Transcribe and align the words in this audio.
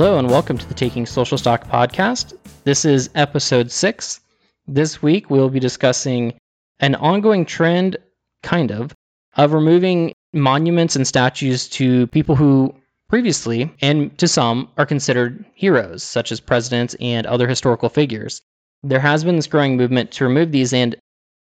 Hello, 0.00 0.16
and 0.16 0.30
welcome 0.30 0.56
to 0.56 0.68
the 0.68 0.74
Taking 0.74 1.06
Social 1.06 1.36
Stock 1.36 1.66
podcast. 1.66 2.32
This 2.62 2.84
is 2.84 3.10
episode 3.16 3.68
six. 3.68 4.20
This 4.68 5.02
week, 5.02 5.28
we'll 5.28 5.50
be 5.50 5.58
discussing 5.58 6.38
an 6.78 6.94
ongoing 6.94 7.44
trend, 7.44 7.96
kind 8.44 8.70
of, 8.70 8.94
of 9.36 9.52
removing 9.52 10.12
monuments 10.32 10.94
and 10.94 11.04
statues 11.04 11.68
to 11.70 12.06
people 12.06 12.36
who 12.36 12.72
previously, 13.08 13.74
and 13.82 14.16
to 14.18 14.28
some, 14.28 14.68
are 14.78 14.86
considered 14.86 15.44
heroes, 15.54 16.04
such 16.04 16.30
as 16.30 16.38
presidents 16.38 16.94
and 17.00 17.26
other 17.26 17.48
historical 17.48 17.88
figures. 17.88 18.40
There 18.84 19.00
has 19.00 19.24
been 19.24 19.34
this 19.34 19.48
growing 19.48 19.76
movement 19.76 20.12
to 20.12 20.24
remove 20.24 20.52
these, 20.52 20.72
and 20.72 20.94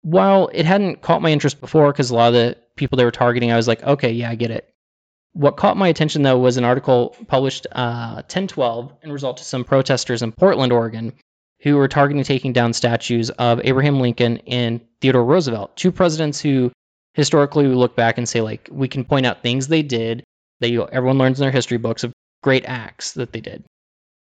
while 0.03 0.51
it 0.53 0.67
hadn't 0.67 1.01
caught 1.01 1.23
my 1.23 1.31
interest 1.31 1.59
before, 1.59 1.91
because 1.91 2.11
a 2.11 2.15
lot 2.15 2.27
of 2.27 2.33
the 2.35 2.57
people 2.75 2.97
they 2.97 3.05
were 3.05 3.09
targeting, 3.09 3.51
I 3.51 3.57
was 3.57 3.67
like, 3.67 3.81
okay, 3.81 4.11
yeah, 4.11 4.29
I 4.29 4.35
get 4.35 4.51
it. 4.51 4.72
What 5.33 5.57
caught 5.57 5.77
my 5.77 5.87
attention, 5.87 6.21
though, 6.21 6.37
was 6.37 6.57
an 6.57 6.63
article 6.63 7.15
published 7.27 7.65
uh, 7.71 8.21
1012 8.27 8.93
in 9.01 9.11
result 9.11 9.37
to 9.37 9.43
some 9.43 9.63
protesters 9.63 10.21
in 10.21 10.31
Portland, 10.31 10.71
Oregon, 10.71 11.13
who 11.61 11.75
were 11.75 11.87
targeting 11.87 12.23
taking 12.23 12.53
down 12.53 12.73
statues 12.73 13.31
of 13.31 13.59
Abraham 13.63 13.99
Lincoln 13.99 14.39
and 14.45 14.81
Theodore 15.01 15.25
Roosevelt, 15.25 15.75
two 15.75 15.91
presidents 15.91 16.39
who 16.39 16.71
historically 17.15 17.67
we 17.67 17.73
look 17.73 17.95
back 17.95 18.17
and 18.17 18.29
say, 18.29 18.41
like, 18.41 18.69
we 18.71 18.87
can 18.87 19.05
point 19.05 19.25
out 19.25 19.41
things 19.41 19.67
they 19.67 19.81
did 19.81 20.23
that 20.59 20.69
you, 20.69 20.87
everyone 20.87 21.17
learns 21.17 21.39
in 21.39 21.43
their 21.43 21.51
history 21.51 21.77
books 21.77 22.03
of 22.03 22.13
great 22.43 22.65
acts 22.65 23.13
that 23.13 23.33
they 23.33 23.41
did. 23.41 23.63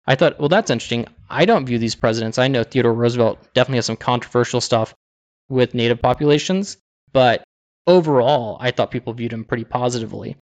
I 0.06 0.14
thought, 0.14 0.38
well, 0.38 0.48
that's 0.48 0.70
interesting. 0.70 1.06
I 1.30 1.46
don't 1.46 1.66
view 1.66 1.78
these 1.78 1.94
presidents. 1.94 2.38
I 2.38 2.48
know 2.48 2.64
Theodore 2.64 2.94
Roosevelt 2.94 3.38
definitely 3.54 3.78
has 3.78 3.86
some 3.86 3.96
controversial 3.96 4.60
stuff 4.60 4.94
with 5.48 5.74
native 5.74 6.02
populations, 6.02 6.76
but 7.12 7.42
overall, 7.86 8.56
I 8.60 8.70
thought 8.70 8.90
people 8.90 9.12
viewed 9.12 9.32
him 9.32 9.44
pretty 9.44 9.64
positively. 9.64 10.36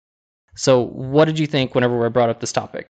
So, 0.59 0.81
what 0.81 1.27
did 1.27 1.39
you 1.39 1.47
think 1.47 1.77
whenever 1.77 1.97
we 1.97 2.09
brought 2.09 2.31
up 2.31 2.41
this 2.41 2.51
topic? 2.51 2.89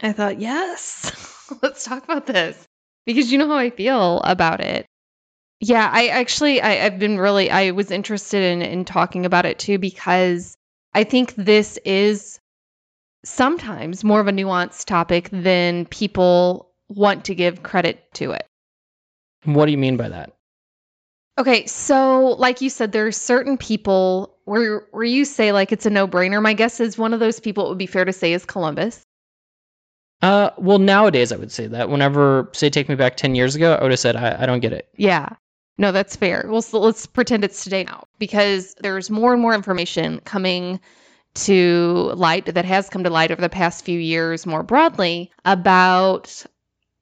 I 0.00 0.12
thought, 0.12 0.38
yes, 0.38 1.10
let's 1.62 1.82
talk 1.82 2.04
about 2.04 2.26
this 2.26 2.64
because 3.06 3.32
you 3.32 3.38
know 3.38 3.48
how 3.48 3.56
I 3.56 3.70
feel 3.70 4.20
about 4.20 4.60
it. 4.60 4.86
Yeah, 5.58 5.90
I 5.92 6.06
actually 6.06 6.62
I, 6.62 6.74
have 6.74 7.00
been 7.00 7.18
really 7.18 7.50
I 7.50 7.72
was 7.72 7.90
interested 7.90 8.44
in 8.44 8.62
in 8.62 8.84
talking 8.84 9.26
about 9.26 9.46
it 9.46 9.58
too 9.58 9.78
because 9.78 10.54
I 10.94 11.02
think 11.02 11.34
this 11.34 11.76
is 11.84 12.38
sometimes 13.24 14.04
more 14.04 14.20
of 14.20 14.28
a 14.28 14.32
nuanced 14.32 14.84
topic 14.84 15.30
than 15.32 15.86
people 15.86 16.70
want 16.88 17.24
to 17.24 17.34
give 17.34 17.64
credit 17.64 18.04
to 18.14 18.30
it. 18.30 18.46
What 19.42 19.66
do 19.66 19.72
you 19.72 19.78
mean 19.78 19.96
by 19.96 20.08
that? 20.10 20.32
Okay, 21.36 21.66
so 21.66 22.36
like 22.38 22.60
you 22.60 22.70
said, 22.70 22.92
there 22.92 23.08
are 23.08 23.12
certain 23.12 23.58
people 23.58 24.33
where 24.44 24.86
where 24.90 25.04
you 25.04 25.24
say 25.24 25.52
like 25.52 25.72
it's 25.72 25.86
a 25.86 25.90
no 25.90 26.06
brainer. 26.06 26.42
My 26.42 26.54
guess 26.54 26.80
is 26.80 26.98
one 26.98 27.14
of 27.14 27.20
those 27.20 27.40
people 27.40 27.66
it 27.66 27.68
would 27.70 27.78
be 27.78 27.86
fair 27.86 28.04
to 28.04 28.12
say 28.12 28.32
is 28.32 28.44
Columbus. 28.44 29.02
Uh, 30.22 30.50
well, 30.56 30.78
nowadays 30.78 31.32
I 31.32 31.36
would 31.36 31.52
say 31.52 31.66
that. 31.66 31.90
Whenever 31.90 32.50
say 32.52 32.70
take 32.70 32.88
me 32.88 32.94
back 32.94 33.16
ten 33.16 33.34
years 33.34 33.54
ago, 33.54 33.74
I 33.74 33.82
would 33.82 33.90
have 33.90 34.00
said 34.00 34.16
I, 34.16 34.42
I 34.42 34.46
don't 34.46 34.60
get 34.60 34.72
it. 34.72 34.88
Yeah, 34.96 35.28
no, 35.76 35.92
that's 35.92 36.16
fair. 36.16 36.46
Well, 36.48 36.62
so 36.62 36.80
let's 36.80 37.06
pretend 37.06 37.44
it's 37.44 37.64
today 37.64 37.84
now 37.84 38.04
because 38.18 38.74
there's 38.80 39.10
more 39.10 39.32
and 39.32 39.42
more 39.42 39.54
information 39.54 40.20
coming 40.20 40.80
to 41.34 42.12
light 42.14 42.46
that 42.46 42.64
has 42.64 42.88
come 42.88 43.04
to 43.04 43.10
light 43.10 43.32
over 43.32 43.40
the 43.40 43.48
past 43.48 43.84
few 43.84 43.98
years 43.98 44.46
more 44.46 44.62
broadly 44.62 45.32
about 45.44 46.44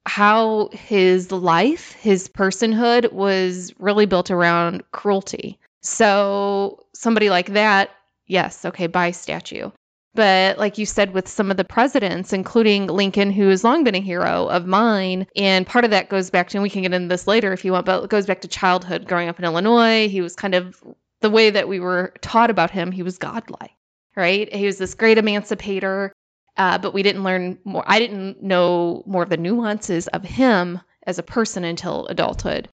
how 0.05 0.69
his 0.71 1.31
life, 1.31 1.93
his 1.93 2.27
personhood 2.27 3.11
was 3.13 3.73
really 3.79 4.05
built 4.05 4.31
around 4.31 4.83
cruelty. 4.91 5.59
So, 5.83 6.85
somebody 6.93 7.29
like 7.29 7.53
that, 7.53 7.91
yes, 8.27 8.65
okay, 8.65 8.87
by 8.87 9.11
statue. 9.11 9.69
But 10.15 10.59
like 10.59 10.77
you 10.77 10.85
said, 10.85 11.13
with 11.13 11.27
some 11.27 11.49
of 11.49 11.57
the 11.57 11.63
presidents, 11.63 12.33
including 12.33 12.87
Lincoln, 12.87 13.31
who 13.31 13.49
has 13.49 13.63
long 13.63 13.83
been 13.83 13.95
a 13.95 13.99
hero 13.99 14.47
of 14.47 14.67
mine, 14.67 15.27
and 15.35 15.65
part 15.65 15.85
of 15.85 15.91
that 15.91 16.09
goes 16.09 16.29
back 16.29 16.49
to, 16.49 16.57
and 16.57 16.63
we 16.63 16.69
can 16.69 16.83
get 16.83 16.93
into 16.93 17.07
this 17.07 17.27
later 17.27 17.51
if 17.51 17.65
you 17.65 17.71
want, 17.71 17.85
but 17.85 18.03
it 18.03 18.09
goes 18.09 18.27
back 18.27 18.41
to 18.41 18.47
childhood 18.47 19.07
growing 19.07 19.27
up 19.27 19.39
in 19.39 19.45
Illinois. 19.45 20.07
He 20.07 20.21
was 20.21 20.35
kind 20.35 20.53
of 20.55 20.81
the 21.21 21.31
way 21.31 21.49
that 21.49 21.67
we 21.67 21.79
were 21.79 22.13
taught 22.21 22.49
about 22.49 22.69
him, 22.69 22.91
he 22.91 23.01
was 23.01 23.17
godlike, 23.17 23.71
right? 24.15 24.53
He 24.53 24.65
was 24.65 24.77
this 24.77 24.93
great 24.93 25.17
emancipator 25.17 26.13
uh, 26.57 26.77
but 26.77 26.93
we 26.93 27.03
didn't 27.03 27.23
learn 27.23 27.57
more. 27.63 27.83
I 27.87 27.99
didn't 27.99 28.43
know 28.43 29.03
more 29.05 29.23
of 29.23 29.29
the 29.29 29.37
nuances 29.37 30.07
of 30.09 30.23
him 30.23 30.79
as 31.07 31.17
a 31.17 31.23
person 31.23 31.63
until 31.63 32.07
adulthood. 32.07 32.69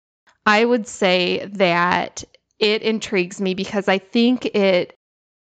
I 0.47 0.65
would 0.65 0.87
say 0.87 1.45
that 1.53 2.25
it 2.59 2.83
intrigues 2.83 3.41
me 3.41 3.55
because 3.55 3.89
I 3.89 3.99
think 3.99 4.47
it 4.47 4.95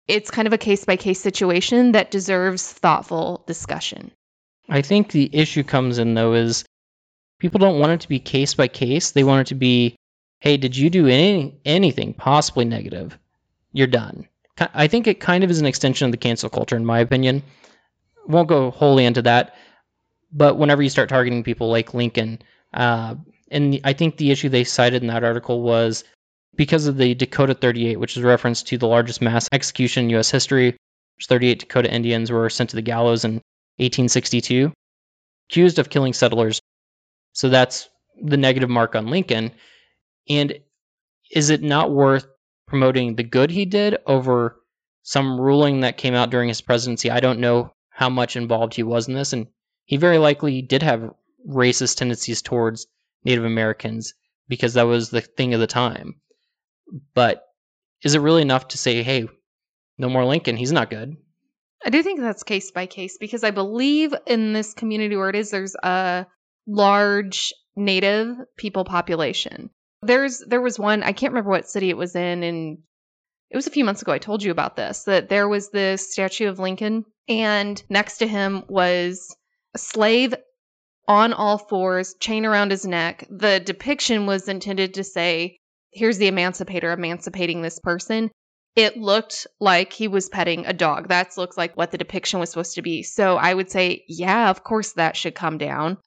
it's 0.08 0.32
kind 0.32 0.48
of 0.48 0.54
a 0.54 0.58
case 0.58 0.84
by 0.86 0.96
case 0.96 1.20
situation 1.20 1.94
that 1.94 2.12
deserves 2.12 2.70
thoughtful 2.72 3.44
discussion. 3.48 4.12
I 4.70 4.82
think 4.82 5.12
the 5.12 5.30
issue 5.34 5.64
comes 5.64 5.98
in 5.98 6.14
though 6.14 6.34
is 6.34 6.66
people 7.40 7.60
don't 7.60 7.80
want 7.80 7.94
it 7.94 8.02
to 8.02 8.10
be 8.10 8.20
case 8.20 8.54
by 8.54 8.68
case. 8.68 9.12
They 9.12 9.24
want 9.24 9.42
it 9.42 9.48
to 9.48 9.56
be, 9.56 9.96
hey, 10.40 10.58
did 10.58 10.76
you 10.76 10.90
do 10.90 11.08
any 11.08 11.60
anything 11.66 12.14
possibly 12.14 12.66
negative? 12.66 13.18
You're 13.74 13.88
done. 13.88 14.28
I 14.74 14.88
think 14.88 15.08
it 15.08 15.20
kind 15.20 15.44
of 15.44 15.50
is 15.50 15.60
an 15.60 15.66
extension 15.66 16.06
of 16.06 16.12
the 16.12 16.18
cancel 16.18 16.50
culture, 16.50 16.76
in 16.76 16.86
my 16.86 17.00
opinion 17.00 17.42
won't 18.28 18.48
go 18.48 18.72
wholly 18.72 19.06
into 19.06 19.22
that, 19.24 19.56
but 20.32 20.58
whenever 20.58 20.82
you 20.82 20.90
start 20.90 21.10
targeting 21.10 21.44
people 21.44 21.70
like 21.70 21.94
Lincoln, 21.94 22.40
uh, 22.74 23.16
and 23.50 23.80
I 23.84 23.94
think 23.94 24.18
the 24.18 24.32
issue 24.32 24.50
they 24.50 24.64
cited 24.64 25.02
in 25.02 25.08
that 25.10 25.24
article 25.24 25.62
was 25.62 26.04
because 26.56 26.88
of 26.88 26.98
the 26.98 27.14
Dakota 27.14 27.54
38, 27.54 28.00
which 28.00 28.18
is 28.18 28.24
a 28.24 28.28
reference 28.28 28.64
to 28.64 28.78
the 28.78 28.88
largest 28.88 29.22
mass 29.22 29.48
execution 29.52 30.06
in 30.06 30.10
U.S. 30.12 30.32
history, 30.32 30.78
which 31.16 31.28
38 31.28 31.60
Dakota 31.60 31.94
Indians 31.94 32.32
were 32.32 32.50
sent 32.50 32.70
to 32.72 32.76
the 32.76 32.82
gallows 32.82 33.24
in 33.24 33.34
1862, 33.78 34.72
accused 35.50 35.80
of 35.80 35.90
killing 35.90 36.14
settlers. 36.14 36.62
So 37.34 37.50
that's 37.50 37.90
the 38.22 38.38
negative 38.38 38.70
mark 38.70 38.96
on 38.96 39.08
Lincoln. 39.08 39.52
And 40.30 40.60
is 41.32 41.50
it 41.50 41.64
not 41.64 41.92
worth 41.92 42.28
promoting 42.68 43.16
the 43.16 43.24
good 43.24 43.50
he 43.50 43.66
did 43.66 43.98
over 44.06 44.58
some 45.04 45.40
ruling 45.40 45.82
that 45.82 45.98
came 45.98 46.14
out 46.14 46.30
during 46.30 46.50
his 46.50 46.62
presidency? 46.62 47.10
I 47.10 47.22
don't 47.22 47.40
know 47.40 47.74
how 47.90 48.10
much 48.10 48.36
involved 48.36 48.76
he 48.76 48.84
was 48.84 49.08
in 49.08 49.14
this, 49.14 49.34
and 49.34 49.48
he 49.86 49.98
very 49.98 50.18
likely 50.18 50.62
did 50.62 50.84
have 50.84 51.12
racist 51.48 51.98
tendencies 51.98 52.42
towards 52.42 52.88
Native 53.24 53.46
Americans 53.46 54.14
because 54.48 54.74
that 54.74 54.84
was 54.84 55.10
the 55.10 55.22
thing 55.22 55.54
of 55.54 55.60
the 55.60 55.68
time. 55.68 56.16
But 57.14 57.44
is 58.04 58.16
it 58.16 58.20
really 58.22 58.42
enough 58.42 58.70
to 58.70 58.78
say, 58.78 59.04
hey, 59.04 59.28
no 59.98 60.10
more 60.10 60.26
Lincoln? 60.26 60.58
He's 60.58 60.72
not 60.72 60.90
good. 60.90 61.16
I 61.84 61.90
do 61.90 62.04
think 62.04 62.20
that's 62.20 62.44
case 62.44 62.72
by 62.72 62.86
case 62.86 63.18
because 63.20 63.44
I 63.44 63.52
believe 63.52 64.14
in 64.28 64.54
this 64.54 64.74
community 64.74 65.16
where 65.16 65.30
it 65.30 65.36
is, 65.36 65.52
there's 65.52 65.76
a 65.82 66.28
large 66.68 67.54
native 67.76 68.38
people 68.58 68.86
population. 68.86 69.70
There's 70.04 70.40
there 70.48 70.62
was 70.62 70.80
one 70.80 71.04
I 71.04 71.12
can't 71.12 71.34
remember 71.34 71.52
what 71.52 71.70
city 71.70 71.90
it 71.90 71.98
was 71.98 72.16
in, 72.16 72.44
and 72.44 72.78
it 73.50 73.56
was 73.56 73.68
a 73.68 73.72
few 73.72 73.86
months 73.86 74.02
ago. 74.02 74.12
I 74.12 74.18
told 74.18 74.44
you 74.44 74.52
about 74.52 74.76
this 74.76 75.04
that 75.04 75.30
there 75.30 75.48
was 75.48 75.70
this 75.70 76.12
statue 76.12 76.48
of 76.48 76.60
Lincoln 76.60 77.06
and 77.28 77.82
next 77.90 78.18
to 78.18 78.28
him 78.28 78.64
was 78.68 79.36
a 79.74 79.78
slave 79.78 80.34
on 81.08 81.34
all 81.34 81.58
fours, 81.58 82.16
chain 82.20 82.46
around 82.46 82.72
his 82.72 82.86
neck. 82.86 83.28
The 83.30 83.60
depiction 83.60 84.26
was 84.26 84.48
intended 84.48 84.94
to 84.96 85.04
say, 85.04 85.58
here's 85.92 86.18
the 86.18 86.28
emancipator 86.28 86.92
emancipating 86.92 87.62
this 87.62 87.80
person. 87.80 88.32
It 88.76 88.98
looked 88.98 89.48
like 89.60 89.92
he 89.92 90.08
was 90.08 90.30
petting 90.30 90.66
a 90.66 90.74
dog. 90.74 91.10
That 91.10 91.36
looks 91.38 91.58
like 91.58 91.76
what 91.76 91.92
the 91.92 91.98
depiction 91.98 92.40
was 92.40 92.50
supposed 92.50 92.76
to 92.76 92.82
be. 92.82 93.04
So 93.04 93.36
I 93.36 93.54
would 93.54 93.70
say, 93.70 94.06
yeah, 94.08 94.50
of 94.50 94.64
course 94.64 94.94
that 94.94 95.18
should 95.18 95.36
come 95.36 95.58
down. 95.58 95.98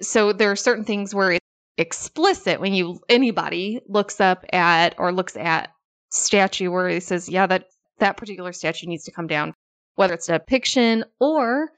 So 0.00 0.32
there 0.32 0.50
are 0.50 0.56
certain 0.56 0.84
things 0.84 1.14
where 1.14 1.32
it's 1.32 1.46
explicit 1.76 2.60
when 2.60 2.72
you 2.72 3.00
anybody 3.08 3.80
looks 3.86 4.20
up 4.20 4.46
at 4.50 4.94
or 4.98 5.12
looks 5.12 5.36
at 5.36 5.70
statue 6.10 6.70
where 6.70 6.88
it 6.88 7.02
says, 7.02 7.28
yeah, 7.28 7.46
that 7.46 7.66
that 7.98 8.16
particular 8.16 8.52
statue 8.52 8.86
needs 8.86 9.04
to 9.04 9.12
come 9.12 9.26
down 9.26 9.52
whether 9.96 10.14
it's 10.14 10.28
a 10.28 10.38
depiction 10.38 11.04
or 11.18 11.70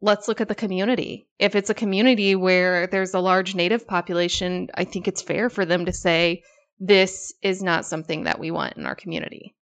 let's 0.00 0.28
look 0.28 0.40
at 0.40 0.48
the 0.48 0.54
community. 0.54 1.28
If 1.38 1.54
it's 1.54 1.70
a 1.70 1.74
community 1.74 2.34
where 2.34 2.86
there's 2.86 3.14
a 3.14 3.20
large 3.20 3.54
native 3.54 3.86
population, 3.86 4.68
I 4.74 4.84
think 4.84 5.06
it's 5.06 5.22
fair 5.22 5.50
for 5.50 5.66
them 5.66 5.84
to 5.84 5.92
say, 5.92 6.42
this 6.78 7.32
is 7.42 7.62
not 7.62 7.86
something 7.86 8.24
that 8.24 8.38
we 8.38 8.50
want 8.50 8.76
in 8.76 8.86
our 8.86 8.94
community. 8.94 9.54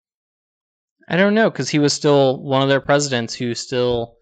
I 1.07 1.17
don't 1.17 1.35
know, 1.35 1.49
because 1.49 1.69
he 1.69 1.79
was 1.79 1.93
still 1.93 2.41
one 2.41 2.61
of 2.61 2.69
their 2.69 2.81
presidents 2.81 3.33
who 3.33 3.53
still 3.53 4.15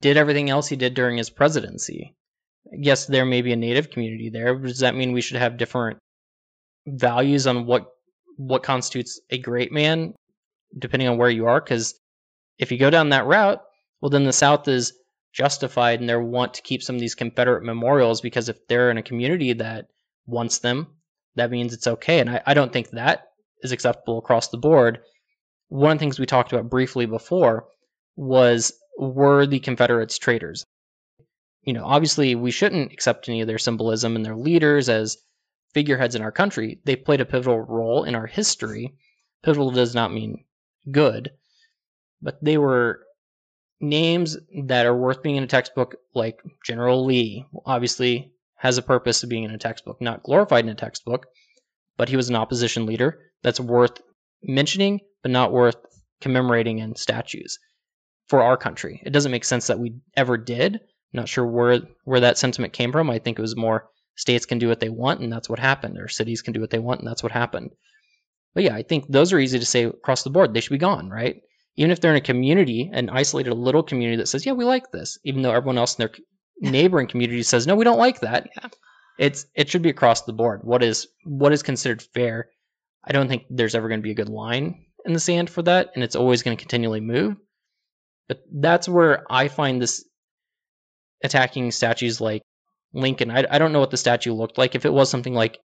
did 0.00 0.16
everything 0.16 0.50
else 0.50 0.68
he 0.68 0.76
did 0.76 0.94
during 0.94 1.16
his 1.16 1.30
presidency. 1.30 2.14
Yes, 2.72 3.06
there 3.06 3.24
may 3.24 3.42
be 3.42 3.52
a 3.52 3.56
native 3.56 3.90
community 3.90 4.30
there. 4.30 4.56
Does 4.56 4.80
that 4.80 4.94
mean 4.94 5.12
we 5.12 5.20
should 5.20 5.38
have 5.38 5.56
different 5.56 5.98
values 6.86 7.46
on 7.46 7.66
what 7.66 7.86
what 8.36 8.62
constitutes 8.62 9.20
a 9.30 9.38
great 9.38 9.72
man, 9.72 10.14
depending 10.78 11.08
on 11.08 11.18
where 11.18 11.30
you 11.30 11.46
are? 11.46 11.60
Because 11.60 11.98
if 12.58 12.70
you 12.70 12.78
go 12.78 12.90
down 12.90 13.08
that 13.08 13.26
route, 13.26 13.60
well, 14.00 14.10
then 14.10 14.24
the 14.24 14.32
South 14.32 14.68
is 14.68 14.92
justified 15.32 16.00
in 16.00 16.06
their 16.06 16.20
want 16.20 16.54
to 16.54 16.62
keep 16.62 16.82
some 16.82 16.94
of 16.94 17.00
these 17.00 17.16
Confederate 17.16 17.64
memorials 17.64 18.20
because 18.20 18.48
if 18.48 18.56
they're 18.68 18.90
in 18.90 18.98
a 18.98 19.02
community 19.02 19.54
that 19.54 19.86
wants 20.26 20.58
them, 20.58 20.97
that 21.38 21.50
means 21.50 21.72
it's 21.72 21.86
okay. 21.86 22.20
And 22.20 22.30
I, 22.30 22.42
I 22.46 22.54
don't 22.54 22.72
think 22.72 22.90
that 22.90 23.28
is 23.62 23.72
acceptable 23.72 24.18
across 24.18 24.48
the 24.48 24.58
board. 24.58 25.00
One 25.68 25.92
of 25.92 25.98
the 25.98 26.00
things 26.00 26.18
we 26.18 26.26
talked 26.26 26.52
about 26.52 26.70
briefly 26.70 27.06
before 27.06 27.66
was 28.16 28.72
were 28.98 29.46
the 29.46 29.60
Confederates 29.60 30.18
traitors? 30.18 30.64
you 31.68 31.74
know, 31.74 31.84
obviously 31.84 32.34
we 32.34 32.50
shouldn't 32.50 32.92
accept 32.94 33.28
any 33.28 33.42
of 33.42 33.46
their 33.46 33.58
symbolism 33.58 34.16
and 34.16 34.24
their 34.24 34.34
leaders 34.34 34.88
as 34.88 35.18
figureheads 35.74 36.14
in 36.14 36.22
our 36.22 36.32
country. 36.32 36.80
They 36.86 36.96
played 36.96 37.20
a 37.20 37.26
pivotal 37.26 37.60
role 37.60 38.04
in 38.04 38.14
our 38.14 38.26
history. 38.26 38.94
Pivotal 39.42 39.70
does 39.70 39.94
not 39.94 40.10
mean 40.10 40.44
good, 40.90 41.30
but 42.22 42.42
they 42.42 42.56
were 42.56 43.00
names 43.82 44.38
that 44.64 44.86
are 44.86 44.96
worth 44.96 45.22
being 45.22 45.36
in 45.36 45.44
a 45.44 45.46
textbook, 45.46 45.96
like 46.14 46.40
General 46.64 47.04
Lee, 47.04 47.44
obviously 47.66 48.32
has 48.58 48.76
a 48.76 48.82
purpose 48.82 49.22
of 49.22 49.28
being 49.28 49.44
in 49.44 49.50
a 49.50 49.58
textbook, 49.58 50.00
not 50.00 50.22
glorified 50.22 50.64
in 50.64 50.70
a 50.70 50.74
textbook, 50.74 51.26
but 51.96 52.08
he 52.08 52.16
was 52.16 52.28
an 52.28 52.36
opposition 52.36 52.86
leader 52.86 53.18
that's 53.42 53.60
worth 53.60 54.00
mentioning, 54.42 55.00
but 55.22 55.30
not 55.30 55.52
worth 55.52 55.76
commemorating 56.20 56.78
in 56.78 56.94
statues 56.96 57.58
for 58.28 58.42
our 58.42 58.56
country. 58.56 59.00
It 59.04 59.10
doesn't 59.10 59.32
make 59.32 59.44
sense 59.44 59.68
that 59.68 59.78
we 59.78 59.94
ever 60.16 60.36
did. 60.36 60.74
I'm 60.76 60.80
not 61.12 61.28
sure 61.28 61.46
where 61.46 61.80
where 62.04 62.20
that 62.20 62.38
sentiment 62.38 62.72
came 62.72 62.92
from. 62.92 63.10
I 63.10 63.18
think 63.18 63.38
it 63.38 63.42
was 63.42 63.56
more 63.56 63.88
states 64.16 64.46
can 64.46 64.58
do 64.58 64.68
what 64.68 64.80
they 64.80 64.88
want, 64.88 65.20
and 65.20 65.32
that's 65.32 65.48
what 65.48 65.58
happened, 65.58 65.98
or 65.98 66.08
cities 66.08 66.42
can 66.42 66.52
do 66.52 66.60
what 66.60 66.70
they 66.70 66.78
want, 66.78 67.00
and 67.00 67.08
that's 67.08 67.22
what 67.22 67.32
happened. 67.32 67.70
But 68.54 68.64
yeah, 68.64 68.74
I 68.74 68.82
think 68.82 69.06
those 69.08 69.32
are 69.32 69.38
easy 69.38 69.58
to 69.58 69.64
say 69.64 69.84
across 69.84 70.24
the 70.24 70.30
board. 70.30 70.52
They 70.52 70.60
should 70.60 70.72
be 70.72 70.78
gone, 70.78 71.08
right? 71.08 71.36
Even 71.76 71.92
if 71.92 72.00
they're 72.00 72.10
in 72.10 72.16
a 72.16 72.20
community, 72.20 72.90
an 72.92 73.08
isolated 73.08 73.54
little 73.54 73.84
community 73.84 74.16
that 74.16 74.26
says, 74.26 74.44
"Yeah, 74.44 74.52
we 74.52 74.64
like 74.64 74.90
this," 74.90 75.18
even 75.24 75.42
though 75.42 75.52
everyone 75.52 75.78
else 75.78 75.96
in 75.96 76.02
their 76.02 76.12
neighboring 76.70 77.08
community 77.08 77.42
says, 77.42 77.66
"No, 77.66 77.76
we 77.76 77.84
don't 77.84 77.98
like 77.98 78.20
that." 78.20 78.48
Yeah. 78.56 78.68
It's 79.18 79.46
it 79.54 79.68
should 79.68 79.82
be 79.82 79.90
across 79.90 80.22
the 80.22 80.32
board. 80.32 80.60
What 80.62 80.82
is 80.82 81.08
what 81.24 81.52
is 81.52 81.62
considered 81.62 82.02
fair? 82.02 82.50
I 83.04 83.12
don't 83.12 83.28
think 83.28 83.44
there's 83.50 83.74
ever 83.74 83.88
going 83.88 84.00
to 84.00 84.04
be 84.04 84.12
a 84.12 84.14
good 84.14 84.28
line 84.28 84.86
in 85.04 85.12
the 85.12 85.20
sand 85.20 85.50
for 85.50 85.62
that, 85.62 85.90
and 85.94 86.04
it's 86.04 86.16
always 86.16 86.42
going 86.42 86.56
to 86.56 86.60
continually 86.60 87.00
move. 87.00 87.36
But 88.28 88.42
that's 88.52 88.88
where 88.88 89.24
I 89.30 89.48
find 89.48 89.80
this 89.80 90.04
attacking 91.24 91.70
statues 91.70 92.20
like 92.20 92.42
Lincoln. 92.92 93.30
I, 93.30 93.44
I 93.50 93.58
don't 93.58 93.72
know 93.72 93.80
what 93.80 93.90
the 93.90 93.96
statue 93.96 94.32
looked 94.32 94.58
like. 94.58 94.74
If 94.74 94.84
it 94.84 94.92
was 94.92 95.10
something 95.10 95.34
like 95.34 95.58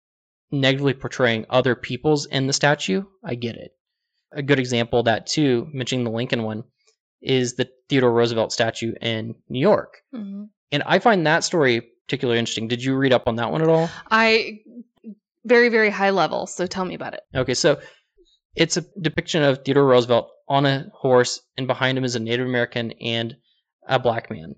negatively 0.51 0.93
portraying 0.93 1.45
other 1.49 1.75
peoples 1.75 2.25
in 2.25 2.47
the 2.47 2.53
statue, 2.53 3.03
I 3.23 3.35
get 3.35 3.55
it. 3.55 3.71
A 4.33 4.43
good 4.43 4.59
example 4.59 4.99
of 4.99 5.05
that 5.05 5.27
too, 5.27 5.67
mentioning 5.73 6.05
the 6.05 6.11
Lincoln 6.11 6.43
one, 6.43 6.63
is 7.21 7.55
the 7.55 7.69
Theodore 7.89 8.13
Roosevelt 8.13 8.51
statue 8.51 8.93
in 9.01 9.35
New 9.49 9.59
York. 9.59 9.95
Mhm. 10.13 10.49
And 10.71 10.83
I 10.85 10.99
find 10.99 11.25
that 11.27 11.43
story 11.43 11.87
particularly 12.07 12.39
interesting. 12.39 12.67
Did 12.67 12.83
you 12.83 12.95
read 12.95 13.13
up 13.13 13.27
on 13.27 13.35
that 13.37 13.51
one 13.51 13.61
at 13.61 13.67
all? 13.69 13.89
I 14.09 14.59
very 15.45 15.69
very 15.69 15.89
high 15.89 16.09
level. 16.11 16.47
So 16.47 16.65
tell 16.67 16.85
me 16.85 16.95
about 16.95 17.13
it. 17.13 17.21
Okay, 17.35 17.53
so 17.53 17.79
it's 18.55 18.77
a 18.77 18.85
depiction 18.99 19.43
of 19.43 19.63
Theodore 19.63 19.85
Roosevelt 19.85 20.29
on 20.47 20.65
a 20.65 20.87
horse, 20.93 21.41
and 21.57 21.67
behind 21.67 21.97
him 21.97 22.03
is 22.03 22.15
a 22.15 22.19
Native 22.19 22.45
American 22.45 22.91
and 23.01 23.35
a 23.87 23.97
black 23.99 24.29
man. 24.29 24.55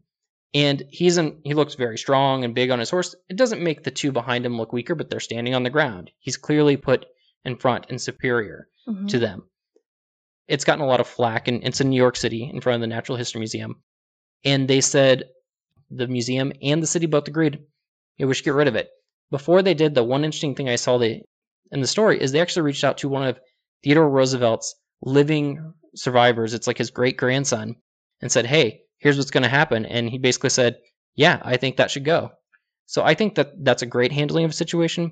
And 0.56 0.84
he's 0.90 1.18
in, 1.18 1.40
he 1.44 1.54
looks 1.54 1.76
very 1.76 1.98
strong 1.98 2.44
and 2.44 2.54
big 2.56 2.70
on 2.70 2.80
his 2.80 2.90
horse. 2.90 3.16
It 3.30 3.38
doesn't 3.38 3.64
make 3.64 3.84
the 3.84 3.92
two 3.92 4.12
behind 4.12 4.46
him 4.46 4.58
look 4.58 4.74
weaker, 4.74 4.94
but 4.96 5.10
they're 5.10 5.20
standing 5.20 5.56
on 5.56 5.64
the 5.64 5.70
ground. 5.70 6.12
He's 6.20 6.38
clearly 6.38 6.78
put 6.78 7.06
in 7.46 7.58
front 7.58 7.86
and 7.90 8.00
superior 8.02 8.68
Mhm. 8.88 9.08
to 9.10 9.20
them. 9.20 9.44
It's 10.48 10.66
gotten 10.66 10.84
a 10.84 10.88
lot 10.88 11.00
of 11.00 11.08
flack, 11.08 11.48
and 11.48 11.64
it's 11.64 11.82
in 11.82 11.90
New 11.90 11.98
York 11.98 12.16
City 12.16 12.50
in 12.52 12.62
front 12.62 12.76
of 12.76 12.82
the 12.82 12.88
Natural 12.88 13.18
History 13.18 13.40
Museum. 13.40 13.82
And 14.44 14.68
they 14.68 14.82
said 14.82 15.30
the 15.90 16.08
museum 16.08 16.52
and 16.62 16.82
the 16.82 16.88
city 16.88 17.06
both 17.06 17.28
agreed, 17.28 17.60
yeah, 18.18 18.26
we 18.26 18.34
should 18.34 18.46
get 18.46 18.54
rid 18.54 18.68
of 18.68 18.76
it. 18.76 18.90
Before 19.32 19.62
they 19.62 19.74
did, 19.74 19.96
the 19.96 20.04
one 20.04 20.24
interesting 20.24 20.56
thing 20.56 20.70
I 20.70 20.76
saw 20.76 21.00
in 21.00 21.22
the 21.72 21.88
story 21.88 22.22
is 22.22 22.32
they 22.32 22.42
actually 22.42 22.64
reached 22.64 22.84
out 22.84 23.00
to 23.00 23.10
one 23.10 23.28
of 23.28 23.40
Theodore 23.84 24.10
Roosevelt's 24.10 24.76
living 25.02 25.74
survivors. 25.96 26.54
It's 26.54 26.68
like 26.68 26.78
his 26.78 26.92
great 26.92 27.18
grandson, 27.18 27.76
and 28.22 28.32
said, 28.32 28.46
hey, 28.46 28.80
here's 29.00 29.18
what's 29.18 29.32
going 29.32 29.44
to 29.44 29.50
happen. 29.50 29.86
And 29.86 30.10
he 30.10 30.18
basically 30.18 30.50
said, 30.50 30.78
yeah, 31.14 31.42
I 31.44 31.58
think 31.58 31.78
that 31.78 31.92
should 31.92 32.06
go. 32.06 32.32
So 32.86 33.04
I 33.04 33.16
think 33.16 33.36
that 33.36 33.52
that's 33.64 33.82
a 33.82 33.88
great 33.88 34.14
handling 34.14 34.46
of 34.46 34.52
a 34.52 34.56
situation. 34.56 35.12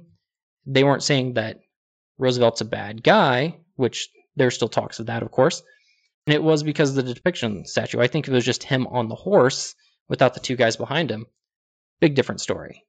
They 0.66 0.84
weren't 0.84 1.04
saying 1.04 1.34
that 1.34 1.60
Roosevelt's 2.18 2.62
a 2.62 2.66
bad 2.66 3.04
guy, 3.04 3.58
which 3.76 4.08
there's 4.38 4.56
still 4.56 4.70
talks 4.70 5.00
of 5.00 5.08
that, 5.08 5.24
of 5.24 5.32
course. 5.32 5.62
And 6.26 6.34
it 6.34 6.42
was 6.42 6.64
because 6.64 6.92
of 6.92 6.96
the 7.04 7.14
depiction 7.14 7.66
statue. 7.66 8.00
I 8.00 8.08
think 8.08 8.28
it 8.28 8.34
was 8.34 8.46
just 8.46 8.64
him 8.64 8.88
on 8.88 9.10
the 9.10 9.16
horse 9.16 9.76
without 10.12 10.34
the 10.34 10.42
two 10.42 10.58
guys 10.58 10.75
behind 10.75 11.10
him, 11.10 11.25
big 12.02 12.13
different 12.13 12.42
story. 12.42 12.86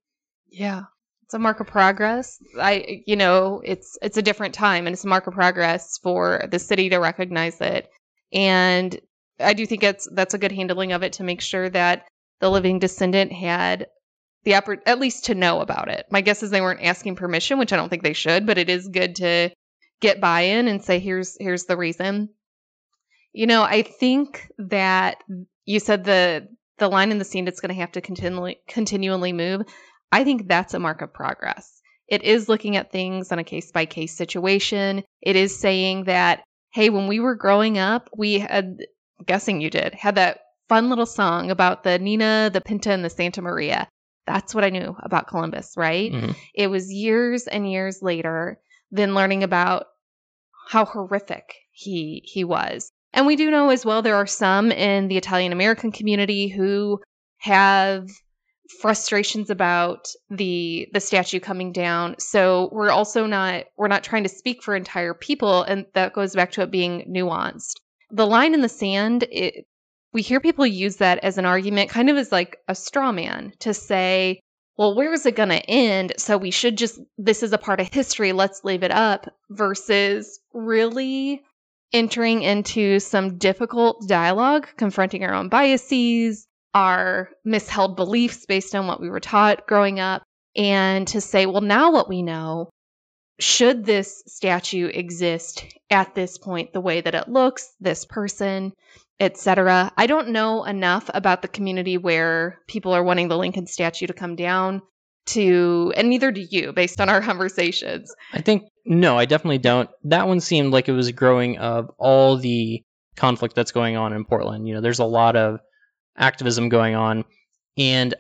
Yeah. 0.51 0.83
It's 1.23 1.35
a 1.35 1.39
mark 1.39 1.61
of 1.61 1.69
progress. 1.69 2.37
I 2.61 3.05
you 3.07 3.17
know, 3.17 3.63
it's 3.65 3.97
it's 4.03 4.19
a 4.19 4.23
different 4.23 4.55
time 4.55 4.87
and 4.87 4.93
it's 4.93 5.05
a 5.05 5.09
mark 5.09 5.29
of 5.29 5.35
progress 5.35 5.99
for 6.03 6.45
the 6.51 6.59
city 6.59 6.91
to 6.91 6.99
recognize 6.99 7.59
it. 7.61 7.89
And 8.33 9.01
I 9.41 9.55
do 9.55 9.65
think 9.65 9.85
it's 9.85 10.09
that's 10.13 10.35
a 10.35 10.39
good 10.39 10.53
handling 10.53 10.93
of 10.93 11.03
it 11.05 11.15
to 11.15 11.23
make 11.23 11.41
sure 11.41 11.71
that 11.71 12.07
the 12.41 12.51
living 12.51 12.81
descendant 12.81 13.33
had 13.33 13.87
the 14.43 14.53
oppor- 14.53 14.83
at 14.85 14.99
least 14.99 15.27
to 15.27 15.37
know 15.37 15.61
about 15.61 15.89
it. 15.89 16.07
My 16.11 16.23
guess 16.23 16.43
is 16.43 16.51
they 16.51 16.61
weren't 16.61 16.83
asking 16.83 17.15
permission, 17.15 17.59
which 17.59 17.73
I 17.73 17.77
don't 17.77 17.89
think 17.89 18.03
they 18.03 18.15
should, 18.15 18.45
but 18.47 18.59
it 18.59 18.69
is 18.69 18.89
good 18.89 19.17
to 19.17 19.51
get 20.01 20.21
buy-in 20.21 20.67
and 20.67 20.83
say 20.83 20.99
here's 20.99 21.37
here's 21.39 21.67
the 21.67 21.77
reason. 21.77 22.31
You 23.33 23.47
know, 23.47 23.63
I 23.63 23.83
think 23.83 24.51
that 24.59 25.19
you 25.65 25.79
said 25.79 26.05
the 26.05 26.49
the 26.83 26.89
line 26.89 27.11
in 27.11 27.19
the 27.19 27.25
sand 27.25 27.49
it's 27.49 27.61
going 27.61 27.75
to 27.75 27.81
have 27.81 27.93
to 27.93 28.01
continually 28.01 28.59
continually 28.69 29.33
move. 29.33 29.63
I 30.11 30.25
think 30.25 30.49
that's 30.49 30.75
a 30.75 30.79
mark 30.79 31.01
of 31.01 31.13
progress. 31.15 31.81
It 32.09 32.23
is 32.25 32.49
looking 32.49 32.77
at 32.77 32.93
things 32.93 33.33
on 33.33 33.39
a 33.39 33.45
case 33.45 33.71
by 33.71 33.87
case 33.87 34.17
situation. 34.17 35.03
It 35.23 35.37
is 35.37 35.59
saying 35.59 36.05
that, 36.05 36.43
hey, 36.73 36.91
when 36.91 37.07
we 37.09 37.21
were 37.21 37.37
growing 37.37 37.79
up, 37.79 38.11
we 38.17 38.39
had, 38.41 38.79
guessing 39.25 39.61
you 39.61 39.71
did, 39.71 39.95
had 39.95 40.17
that 40.17 40.41
fun 40.69 40.91
little 40.91 41.07
song 41.07 41.51
about 41.51 41.85
the 41.85 41.99
Nina, 41.99 42.51
the 42.53 42.61
Pinta, 42.61 42.91
and 42.91 43.05
the 43.05 43.11
Santa 43.11 43.41
Maria. 43.41 43.89
That's 44.27 44.55
what 44.55 44.65
I 44.65 44.71
knew 44.71 44.95
about 45.01 45.29
Columbus, 45.29 45.75
right? 45.77 46.13
Mhm. 46.13 46.37
It 46.55 46.67
was 46.69 46.93
years 46.93 47.47
and 47.47 47.71
years 47.71 48.01
later 48.03 48.61
than 48.91 49.15
learning 49.15 49.43
about 49.43 49.87
how 50.69 50.85
horrific 50.85 51.55
he 51.71 52.23
he 52.25 52.45
was. 52.45 52.91
And 53.13 53.27
we 53.27 53.37
do 53.37 53.51
know 53.51 53.71
as 53.71 53.85
well 53.85 54.03
there 54.03 54.17
are 54.17 54.27
some 54.27 54.73
in 54.73 55.09
the 55.09 55.19
Italian 55.19 55.53
American 55.53 55.93
community 55.93 56.49
who 56.49 57.01
have 57.39 58.09
frustrations 58.81 59.51
about 59.51 60.09
the 60.31 60.89
the 60.93 61.01
statue 61.01 61.41
coming 61.41 61.73
down. 61.73 62.17
So 62.19 62.71
we're 62.73 62.91
also 62.91 63.27
not 63.27 63.65
we're 63.77 63.89
not 63.89 64.05
trying 64.05 64.23
to 64.23 64.29
speak 64.29 64.63
for 64.63 64.75
entire 64.75 65.15
people 65.15 65.63
and 65.63 65.87
that 65.95 66.15
goes 66.15 66.35
back 66.35 66.53
to 66.53 66.63
it 66.63 66.71
being 66.71 67.13
nuanced. 67.15 67.75
The 68.11 68.27
line 68.27 68.55
in 68.55 68.63
the 68.63 68.69
sand 68.69 69.25
it 69.31 69.67
we 70.13 70.23
hear 70.23 70.41
people 70.41 70.67
use 70.67 70.97
that 70.97 71.19
as 71.25 71.39
an 71.39 71.47
argument 71.47 71.91
kind 71.91 72.09
of 72.11 72.17
as 72.17 72.33
like 72.33 72.59
a 72.69 72.75
straw 72.75 73.13
man 73.13 73.53
to 73.61 73.75
say 73.75 74.41
well, 74.79 74.95
where 74.97 75.13
is 75.13 75.27
it 75.27 75.37
going 75.37 75.51
to 75.51 75.71
end? 75.71 76.15
So 76.17 76.39
we 76.39 76.51
should 76.51 76.79
just, 76.79 76.99
this 77.19 77.43
is 77.43 77.53
a 77.53 77.59
part 77.59 77.81
of 77.81 77.93
history, 77.93 78.33
let's 78.33 78.65
leave 78.65 78.83
it 78.83 78.91
up, 78.91 79.29
versus 79.51 80.41
really 80.55 81.43
entering 81.93 82.43
into 82.43 82.99
some 83.01 83.39
difficult 83.39 84.07
dialogue, 84.09 84.69
confronting 84.77 85.25
our 85.25 85.35
own 85.35 85.49
biases, 85.49 86.47
our 86.75 87.31
misheld 87.47 87.97
beliefs 87.97 88.47
based 88.47 88.75
on 88.75 88.87
what 88.87 89.01
we 89.01 89.11
were 89.11 89.21
taught 89.21 89.67
growing 89.67 90.01
up, 90.01 90.23
and 90.57 91.07
to 91.09 91.21
say, 91.21 91.47
well, 91.47 91.61
now 91.61 91.93
what 91.93 92.09
we 92.09 92.23
know, 92.23 92.71
should 93.39 93.85
this 93.85 94.23
statue 94.27 94.87
exist 94.87 95.65
at 95.91 96.15
this 96.15 96.39
point, 96.39 96.73
the 96.73 96.81
way 96.81 97.01
that 97.01 97.15
it 97.15 97.29
looks, 97.29 97.73
this 97.81 98.05
person, 98.05 98.73
etc. 99.21 99.93
I 99.97 100.07
don't 100.07 100.31
know 100.31 100.65
enough 100.65 101.11
about 101.13 101.43
the 101.43 101.49
community 101.49 101.99
where 101.99 102.59
people 102.69 102.93
are 102.93 103.05
wanting 103.05 103.29
the 103.29 103.39
Lincoln 103.39 103.67
statue 103.67 104.07
to 104.07 104.13
come 104.13 104.37
down 104.37 104.83
to 105.27 105.93
and 105.97 106.09
neither 106.09 106.33
do 106.33 106.45
you 106.51 106.73
based 106.73 107.01
on 107.01 107.09
our 107.09 107.21
conversations. 107.31 108.13
I 108.33 108.41
think 108.41 108.65
no, 108.85 109.17
I 109.17 109.25
definitely 109.25 109.59
don't. 109.59 109.89
That 110.05 110.27
one 110.27 110.41
seemed 110.41 110.73
like 110.73 110.89
it 110.89 110.93
was 110.93 111.11
growing 111.13 111.59
of 111.59 111.91
all 111.99 112.37
the 112.37 112.83
conflict 113.17 113.55
that's 113.55 113.73
going 113.73 113.97
on 113.97 114.13
in 114.13 114.25
Portland. 114.25 114.67
You 114.67 114.75
know, 114.75 114.81
there's 114.81 114.99
a 114.99 115.05
lot 115.05 115.37
of 115.37 115.61
activism 116.17 116.69
going 116.69 116.95
on, 116.95 117.25
and 117.79 118.15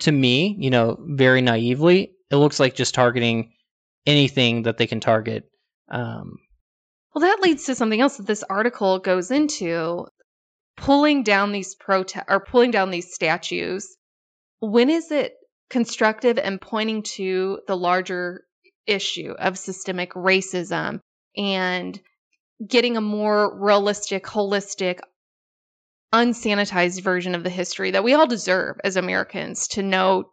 to 0.00 0.12
me, 0.12 0.56
you 0.58 0.70
know, 0.70 0.98
very 1.00 1.40
naively, 1.40 2.12
it 2.30 2.36
looks 2.36 2.60
like 2.60 2.74
just 2.74 2.94
targeting 2.94 3.52
anything 4.06 4.62
that 4.62 4.78
they 4.78 4.86
can 4.86 5.00
target. 5.00 5.44
Um, 5.90 6.36
Well, 7.14 7.22
that 7.22 7.40
leads 7.42 7.64
to 7.64 7.74
something 7.74 8.00
else 8.00 8.16
that 8.16 8.26
this 8.26 8.44
article 8.44 8.98
goes 8.98 9.30
into 9.30 10.06
pulling 10.76 11.22
down 11.22 11.52
these 11.52 11.74
protest 11.74 12.26
or 12.28 12.40
pulling 12.40 12.70
down 12.70 12.90
these 12.90 13.12
statues. 13.12 13.96
When 14.60 14.90
is 14.90 15.10
it 15.10 15.32
constructive 15.70 16.38
and 16.38 16.60
pointing 16.60 17.02
to 17.02 17.60
the 17.66 17.76
larger 17.76 18.42
issue 18.86 19.34
of 19.38 19.58
systemic 19.58 20.12
racism 20.12 21.00
and 21.36 22.00
getting 22.66 22.96
a 22.96 23.00
more 23.00 23.58
realistic, 23.58 24.24
holistic, 24.24 25.00
unsanitized 26.12 27.02
version 27.02 27.34
of 27.34 27.42
the 27.42 27.50
history 27.50 27.90
that 27.90 28.04
we 28.04 28.14
all 28.14 28.26
deserve 28.26 28.76
as 28.84 28.96
Americans 28.96 29.68
to 29.68 29.82
know 29.82 30.30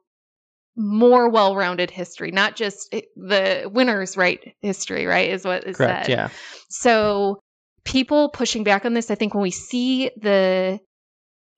more 0.75 1.29
well-rounded 1.29 1.91
history, 1.91 2.31
not 2.31 2.55
just 2.55 2.91
the 3.15 3.69
winners 3.71 4.17
right 4.17 4.55
history, 4.61 5.05
right? 5.05 5.29
Is 5.29 5.43
what 5.45 5.65
is 5.65 5.77
correct. 5.77 6.05
said. 6.05 6.11
Yeah. 6.11 6.29
So 6.69 7.39
people 7.83 8.29
pushing 8.29 8.63
back 8.63 8.85
on 8.85 8.93
this, 8.93 9.11
I 9.11 9.15
think 9.15 9.33
when 9.33 9.43
we 9.43 9.51
see 9.51 10.09
the 10.17 10.79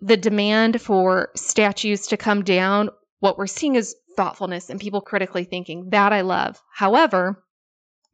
the 0.01 0.17
demand 0.17 0.82
for 0.82 1.29
statues 1.36 2.08
to 2.08 2.17
come 2.17 2.44
down, 2.44 2.89
what 3.25 3.39
we're 3.39 3.48
seeing 3.48 3.74
is 3.74 3.96
thoughtfulness 4.15 4.70
and 4.70 4.79
people 4.79 5.01
critically 5.01 5.46
thinking. 5.46 5.89
That 5.89 6.13
I 6.13 6.22
love. 6.22 6.62
However, 6.72 7.44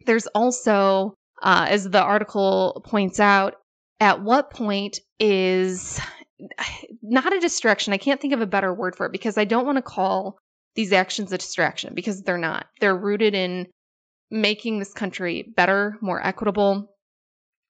there's 0.06 0.25
also, 0.27 1.15
uh, 1.44 1.65
as 1.68 1.84
the 1.84 2.01
article 2.01 2.82
points 2.86 3.20
out, 3.20 3.56
at 4.00 4.24
what 4.24 4.51
point 4.51 5.01
is 5.20 6.00
not 7.03 7.34
a 7.34 7.41
distraction. 7.41 7.91
I 7.91 7.98
can't 7.98 8.22
think 8.22 8.34
of 8.34 8.39
a 8.39 8.48
better 8.48 8.74
word 8.74 8.96
for 8.96 9.06
it 9.06 9.12
because 9.12 9.38
I 9.38 9.44
don't 9.44 9.65
want 9.65 9.80
to 9.80 9.82
call 9.82 10.38
these 10.75 10.94
actions 10.94 11.34
a 11.34 11.38
distraction 11.38 11.94
because 11.94 12.22
they're 12.22 12.38
not. 12.38 12.68
They're 12.80 12.96
rooted 12.96 13.36
in 13.36 13.68
making 14.30 14.80
this 14.80 14.94
country 14.94 15.44
better, 15.58 15.98
more 16.00 16.25
equitable. 16.25 16.96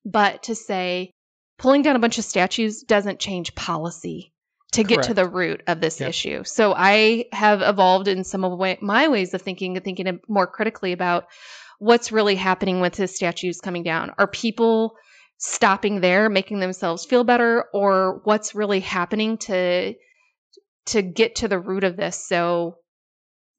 But 0.06 0.44
to 0.44 0.54
say 0.54 1.10
pulling 1.58 1.82
down 1.82 1.96
a 1.96 2.00
bunch 2.00 2.20
of 2.20 2.24
statues 2.24 2.84
doesn't 2.84 3.20
change 3.20 3.56
policy 3.56 4.32
to 4.72 4.84
get 4.84 4.98
Correct. 4.98 5.08
to 5.10 5.14
the 5.14 5.28
root 5.28 5.64
of 5.68 5.82
this 5.82 6.00
Yep. 6.00 6.10
issue. 6.10 6.44
So 6.46 6.74
I 6.76 7.26
have 7.34 7.62
evolved 7.62 8.08
in 8.08 8.24
some 8.24 8.46
of 8.46 8.60
my 8.82 9.08
ways 9.10 9.34
of 9.34 9.42
thinking, 9.42 9.80
thinking 9.82 10.20
more 10.30 10.48
critically 10.48 10.94
about 10.94 11.26
what's 11.80 12.12
really 12.12 12.36
happening 12.36 12.80
with 12.80 12.96
his 12.96 13.16
statues 13.16 13.60
coming 13.60 13.84
down. 13.84 14.12
Are 14.18 14.28
people 14.28 14.96
stopping 15.38 16.00
there, 16.00 16.30
making 16.30 16.60
themselves 16.60 17.06
feel 17.06 17.24
better, 17.24 17.66
or 17.74 18.22
what's 18.24 18.56
really 18.56 18.80
happening 18.80 19.38
to 19.40 19.94
to 20.86 21.02
get 21.02 21.36
to 21.36 21.48
the 21.48 21.60
root 21.60 21.84
of 21.84 21.98
this? 21.98 22.28
So 22.28 22.78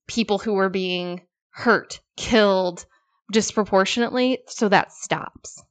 people 0.06 0.38
who 0.38 0.56
are 0.56 0.70
being 0.70 1.22
hurt, 1.50 2.00
killed 2.16 2.86
disproportionately, 3.30 4.38
so 4.46 4.68
that 4.68 4.92
stops. 4.92 5.62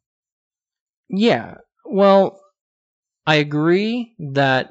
Yeah. 1.10 1.56
Well, 1.86 2.40
I 3.26 3.36
agree 3.36 4.14
that. 4.20 4.70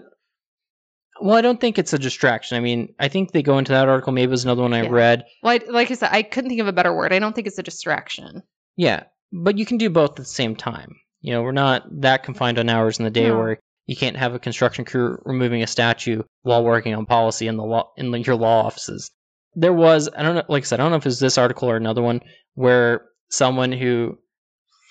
Well, 1.21 1.37
I 1.37 1.41
don't 1.41 1.61
think 1.61 1.79
it's 1.79 1.93
a 1.93 1.99
distraction. 1.99 2.57
I 2.57 2.61
mean, 2.61 2.95
I 2.99 3.09
think 3.09 3.33
they 3.33 3.43
go 3.43 3.59
into 3.59 3.73
that 3.73 3.89
article. 3.89 4.12
Maybe 4.12 4.29
it 4.29 4.31
was 4.31 4.45
another 4.45 4.62
one 4.62 4.73
I 4.75 4.83
Yeah. 4.85 4.89
read. 4.91 5.25
Well, 5.43 5.55
I, 5.55 5.71
like 5.71 5.91
I 5.91 5.95
said, 5.95 6.11
I 6.12 6.23
couldn't 6.23 6.49
think 6.50 6.61
of 6.61 6.69
a 6.69 6.73
better 6.73 6.95
word. 6.95 7.12
I 7.12 7.19
don't 7.19 7.35
think 7.35 7.47
it's 7.47 7.59
a 7.59 7.62
distraction. 7.62 8.43
Yeah, 8.77 9.05
but 9.33 9.59
you 9.59 9.67
can 9.67 9.77
do 9.77 9.91
both 9.91 10.11
at 10.11 10.17
the 10.17 10.25
same 10.25 10.57
time. 10.57 10.97
You 11.21 11.33
know, 11.35 11.43
we're 11.43 11.53
not 11.53 11.85
that 12.00 12.23
confined 12.23 12.59
on 12.59 12.69
hours 12.71 12.99
in 12.99 13.05
the 13.05 13.11
day 13.11 13.29
No. 13.29 13.37
where 13.39 13.59
you 13.87 13.97
can't 13.97 14.17
have 14.17 14.35
a 14.35 14.39
construction 14.39 14.85
crew 14.85 15.19
removing 15.25 15.62
a 15.62 15.67
statue 15.67 16.23
while 16.43 16.65
working 16.65 16.95
on 16.95 17.07
policy 17.07 17.47
in 17.47 17.57
the 17.57 17.65
law 17.65 17.91
in 17.97 18.12
your 18.23 18.37
law 18.37 18.65
offices. 18.65 19.11
There 19.55 19.73
was, 19.73 20.09
I 20.17 20.23
don't 20.23 20.37
know, 20.37 20.45
like 20.49 20.62
I 20.62 20.67
said, 20.67 20.81
I 20.81 20.85
don't 20.85 20.93
know 20.93 20.99
if 20.99 21.07
it's 21.07 21.19
this 21.19 21.37
article 21.39 21.69
or 21.71 21.77
another 21.77 22.00
one 22.03 22.21
where 22.55 23.07
someone 23.29 23.73
who, 23.73 24.17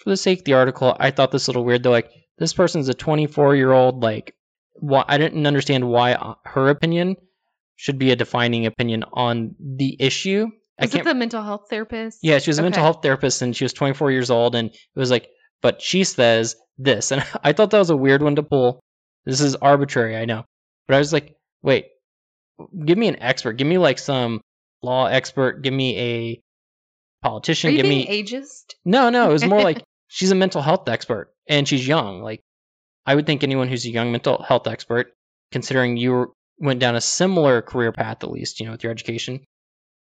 for 0.04 0.10
the 0.10 0.18
sake 0.18 0.40
of 0.40 0.46
the 0.46 0.54
article, 0.54 0.96
I 1.00 1.12
thought 1.12 1.32
this 1.32 1.48
a 1.48 1.52
little 1.52 1.64
weird. 1.64 1.82
They're 1.84 1.92
like, 1.92 2.12
this 2.38 2.54
person's 2.54 2.90
a 2.90 2.94
24 2.94 3.56
year 3.56 3.72
old, 3.72 4.04
like, 4.04 4.36
why 4.80 5.04
I 5.08 5.18
didn't 5.18 5.46
understand 5.46 5.88
why 5.88 6.36
her 6.46 6.70
opinion 6.70 7.16
should 7.76 7.98
be 8.00 8.12
a 8.12 8.16
defining 8.16 8.66
opinion 8.66 9.04
on 9.14 9.56
the 9.60 9.96
issue. 10.00 10.48
I 10.80 10.86
Is 10.86 10.96
it 10.96 11.04
the 11.04 11.14
mental 11.14 11.44
health 11.44 11.66
therapist? 11.70 12.20
yeah, 12.24 12.40
she 12.40 12.50
was 12.50 12.60
a 12.60 12.64
mental 12.64 12.84
health 12.84 13.00
therapist 13.02 13.42
and 13.42 13.56
she 13.56 13.66
was 13.66 13.74
24 13.74 14.12
years 14.12 14.30
old 14.30 14.56
and 14.56 14.70
it 14.70 14.80
was 14.96 15.12
like, 15.12 15.28
but 15.62 15.82
she 15.82 16.04
says 16.04 16.56
this. 16.78 17.12
And 17.12 17.24
I 17.44 17.54
thought 17.54 17.72
that 17.72 17.80
was 17.80 17.90
a 17.90 17.98
weird 17.98 18.22
one 18.22 18.36
to 18.36 18.44
pull. 18.44 18.80
This 19.26 19.42
is 19.42 19.56
arbitrary, 19.56 20.16
I 20.16 20.26
know. 20.26 20.46
But 20.88 20.96
I 20.96 21.00
was 21.00 21.14
like, 21.14 21.36
wait, 21.62 21.88
give 22.86 22.98
me 22.98 23.08
an 23.08 23.22
expert. 23.22 23.54
Give 23.54 23.68
me 23.68 23.78
like 23.78 24.00
some 24.00 24.42
law 24.82 25.06
expert. 25.06 25.62
Give 25.62 25.74
me 25.74 25.98
a 25.98 26.42
politician. 27.22 27.76
Give 27.76 27.86
me. 27.86 28.08
ageist? 28.08 28.74
No, 28.86 29.10
no, 29.10 29.30
it 29.30 29.34
was 29.34 29.46
more 29.46 29.62
like 29.62 29.84
she's 30.08 30.32
a 30.32 30.36
mental 30.36 30.62
health 30.62 30.88
expert 30.88 31.32
and 31.48 31.68
she's 31.68 31.88
young. 31.88 32.22
Like, 32.22 32.42
I 33.06 33.15
would 33.15 33.25
think 33.25 33.44
anyone 33.44 33.68
who's 33.68 33.86
a 33.86 33.91
young 33.91 34.12
mental 34.12 34.41
health 34.44 34.68
expert, 34.68 35.13
considering 35.51 35.98
you 35.98 36.34
went 36.60 36.79
down 36.79 36.96
a 36.96 37.01
similar 37.01 37.62
career 37.62 37.91
path, 37.91 38.24
at 38.24 38.32
least, 38.32 38.60
you 38.60 38.65
know, 38.65 38.74
with 38.74 38.84
your 38.84 38.91
education, 38.91 39.41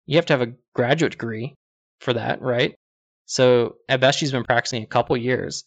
you 0.07 0.17
have 0.17 0.27
to 0.27 0.33
have 0.33 0.43
a 0.43 0.55
graduate 0.75 1.13
degree 1.13 1.55
for 2.01 2.15
that, 2.15 2.41
right? 2.41 2.75
So 3.27 3.77
at 3.89 4.01
best, 4.01 4.19
she's 4.19 4.33
been 4.33 4.45
practicing 4.45 4.83
a 4.83 4.87
couple 4.87 5.17
years. 5.17 5.65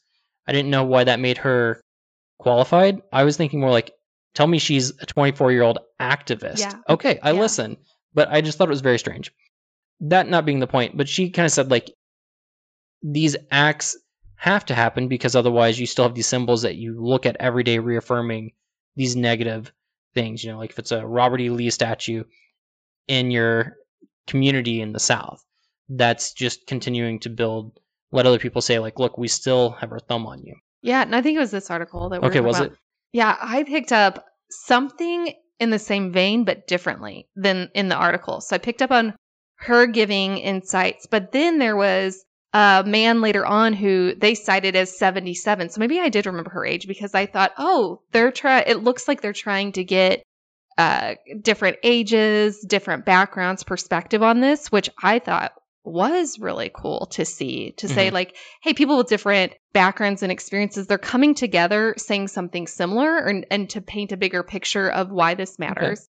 I 0.47 0.53
didn't 0.53 0.71
know 0.71 0.83
why 0.85 1.03
that 1.03 1.19
made 1.19 1.37
her 1.39 1.81
qualified. 2.39 3.01
I 3.11 3.23
was 3.23 3.37
thinking 3.37 3.59
more 3.59 3.69
like, 3.69 3.91
tell 4.33 4.47
me 4.47 4.57
she's 4.59 4.91
a 5.01 5.05
24 5.05 5.51
year 5.51 5.61
old 5.63 5.79
activist. 6.01 6.59
Yeah. 6.59 6.73
Okay, 6.87 7.19
I 7.21 7.31
Yeah. 7.33 7.39
listen, 7.41 7.77
but 8.13 8.29
I 8.29 8.41
just 8.41 8.57
thought 8.57 8.69
it 8.69 8.71
was 8.71 8.81
very 8.81 8.99
strange. 8.99 9.31
That 10.01 10.29
not 10.29 10.45
being 10.45 10.59
the 10.59 10.67
point, 10.67 10.95
but 10.97 11.09
she 11.09 11.29
kind 11.29 11.45
of 11.45 11.51
said 11.51 11.69
like, 11.69 11.91
these 13.03 13.35
acts 13.51 13.97
have 14.39 14.65
to 14.65 14.73
happen 14.73 15.09
because 15.09 15.35
otherwise 15.35 15.77
you 15.79 15.85
still 15.85 16.05
have 16.05 16.15
these 16.15 16.27
symbols 16.27 16.61
that 16.61 16.75
you 16.77 17.03
look 17.03 17.25
at 17.25 17.35
every 17.39 17.63
day 17.63 17.77
reaffirming 17.79 18.51
these 18.95 19.15
negative 19.15 19.71
things. 20.15 20.43
You 20.43 20.51
know, 20.53 20.57
like 20.57 20.69
if 20.69 20.79
it's 20.79 20.93
a 20.93 21.05
Robert 21.05 21.41
E. 21.41 21.49
Lee 21.49 21.69
statue 21.69 22.23
in 23.07 23.31
your 23.31 23.75
community 24.27 24.81
in 24.81 24.93
the 24.93 24.99
South, 24.99 25.43
that's 25.89 26.31
just 26.33 26.67
continuing 26.67 27.19
to 27.19 27.29
build. 27.29 27.79
Let 28.11 28.25
other 28.25 28.39
people 28.39 28.61
say 28.61 28.79
like, 28.79 28.97
look, 28.97 29.17
we 29.17 29.27
still 29.27 29.71
have 29.71 29.91
our 29.91 29.99
thumb 29.99 30.25
on 30.25 30.41
you. 30.43 30.55
Yeah, 30.81 31.01
and 31.01 31.13
I 31.15 31.21
think 31.21 31.35
it 31.35 31.41
was 31.41 31.51
this 31.51 31.69
article 31.69 32.07
that. 32.09 32.21
we 32.21 32.27
Okay, 32.29 32.39
were 32.39 32.47
was 32.47 32.59
about. 32.59 32.71
it? 32.71 32.77
Yeah, 33.11 33.35
I 33.41 33.63
picked 33.63 33.91
up 33.91 34.25
something 34.49 35.33
in 35.59 35.69
the 35.69 35.79
same 35.79 36.13
vein, 36.13 36.45
but 36.45 36.65
differently 36.67 37.27
than 37.35 37.69
in 37.75 37.89
the 37.89 37.95
article. 37.95 38.39
So 38.39 38.55
I 38.55 38.59
picked 38.59 38.81
up 38.81 38.91
on 38.91 39.13
her 39.57 39.85
giving 39.87 40.37
insights, 40.37 41.05
but 41.05 41.33
then 41.33 41.57
there 41.59 41.75
was 41.75 42.23
a 42.53 42.83
man 42.85 43.21
later 43.21 43.45
on 43.45 43.73
who 43.73 44.15
they 44.15 44.35
cited 44.35 44.75
as 44.75 44.97
77. 44.97 45.69
So 45.69 45.79
maybe 45.79 45.99
I 45.99 46.09
did 46.09 46.25
remember 46.25 46.49
her 46.51 46.65
age 46.65 46.87
because 46.87 47.13
I 47.13 47.25
thought, 47.25 47.51
oh, 47.57 48.01
they're 48.11 48.31
try. 48.31 48.61
It 48.61 48.83
looks 48.83 49.07
like 49.07 49.21
they're 49.21 49.33
trying 49.33 49.73
to 49.73 49.83
get 49.83 50.23
uh, 50.77 51.15
different 51.41 51.77
ages, 51.83 52.65
different 52.67 53.05
backgrounds, 53.05 53.63
perspective 53.63 54.23
on 54.23 54.39
this, 54.39 54.71
which 54.71 54.89
I 55.01 55.19
thought 55.19 55.51
was 55.83 56.39
really 56.39 56.71
cool 56.73 57.07
to 57.11 57.25
see. 57.25 57.71
To 57.77 57.87
say 57.87 58.09
Mhm. 58.09 58.13
like, 58.13 58.35
hey, 58.61 58.73
people 58.73 58.97
with 58.97 59.07
different 59.07 59.53
backgrounds 59.73 60.23
and 60.23 60.31
experiences, 60.31 60.87
they're 60.87 60.97
coming 60.97 61.35
together 61.35 61.95
saying 61.97 62.29
something 62.29 62.65
similar 62.67 63.17
and, 63.17 63.45
and 63.51 63.69
to 63.71 63.81
paint 63.81 64.11
a 64.11 64.17
bigger 64.17 64.43
picture 64.43 64.89
of 64.89 65.09
why 65.11 65.33
this 65.35 65.59
matters. 65.59 66.07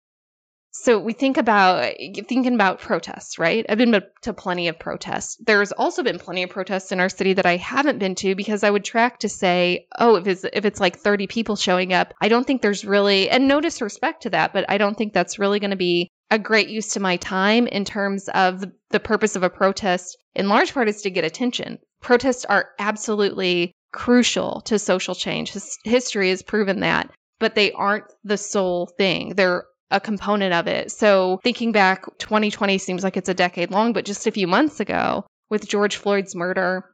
So 0.77 0.99
we 0.99 1.13
think 1.13 1.37
about 1.37 1.93
thinking 2.27 2.53
about 2.53 2.81
protests, 2.81 3.39
right? 3.39 3.65
I've 3.69 3.77
been 3.77 4.03
to 4.23 4.33
plenty 4.33 4.67
of 4.67 4.77
protests. 4.77 5.37
There's 5.39 5.71
also 5.71 6.03
been 6.03 6.19
plenty 6.19 6.43
of 6.43 6.49
protests 6.49 6.91
in 6.91 6.99
our 6.99 7.07
city 7.07 7.31
that 7.33 7.45
I 7.45 7.55
haven't 7.55 7.97
been 7.97 8.13
to 8.15 8.35
because 8.35 8.61
I 8.61 8.69
would 8.69 8.83
track 8.83 9.19
to 9.19 9.29
say, 9.29 9.87
oh, 9.97 10.15
if 10.15 10.27
it's 10.27 10.43
if 10.43 10.65
it's 10.65 10.81
like 10.81 10.97
30 10.97 11.27
people 11.27 11.55
showing 11.55 11.93
up, 11.93 12.13
I 12.21 12.27
don't 12.27 12.45
think 12.45 12.61
there's 12.61 12.83
really 12.83 13.29
and 13.29 13.47
no 13.47 13.61
disrespect 13.61 14.23
to 14.23 14.31
that, 14.31 14.51
but 14.51 14.65
I 14.67 14.77
don't 14.77 14.97
think 14.97 15.13
that's 15.13 15.39
really 15.39 15.61
going 15.61 15.71
to 15.71 15.77
be 15.77 16.09
a 16.29 16.37
great 16.37 16.67
use 16.67 16.89
to 16.89 16.99
my 16.99 17.15
time 17.15 17.67
in 17.67 17.85
terms 17.85 18.27
of 18.27 18.65
the, 18.89 18.99
purpose 18.99 19.37
of 19.37 19.43
a 19.43 19.49
protest 19.49 20.17
in 20.35 20.49
large 20.49 20.73
part 20.73 20.89
is 20.89 21.03
to 21.03 21.09
get 21.09 21.23
attention. 21.23 21.79
Protests 22.01 22.43
are 22.43 22.71
absolutely 22.79 23.71
crucial 23.93 24.59
to 24.65 24.77
social 24.77 25.15
change. 25.15 25.53
His, 25.53 25.77
history 25.85 26.31
has 26.31 26.43
proven 26.43 26.81
that, 26.81 27.11
but 27.39 27.55
they 27.55 27.71
aren't 27.71 28.05
the 28.25 28.37
sole 28.37 28.87
thing. 28.97 29.35
They're 29.35 29.63
a 29.91 29.99
component 29.99 30.53
of 30.53 30.67
it. 30.67 30.91
So 30.91 31.39
thinking 31.43 31.71
back, 31.71 32.05
2020 32.17 32.77
seems 32.77 33.03
like 33.03 33.17
it's 33.17 33.29
a 33.29 33.33
decade 33.33 33.71
long, 33.71 33.93
but 33.93 34.05
just 34.05 34.27
a 34.27 34.31
few 34.31 34.47
months 34.47 34.79
ago 34.79 35.25
with 35.49 35.67
George 35.67 35.97
Floyd's 35.97 36.35
murder, 36.35 36.91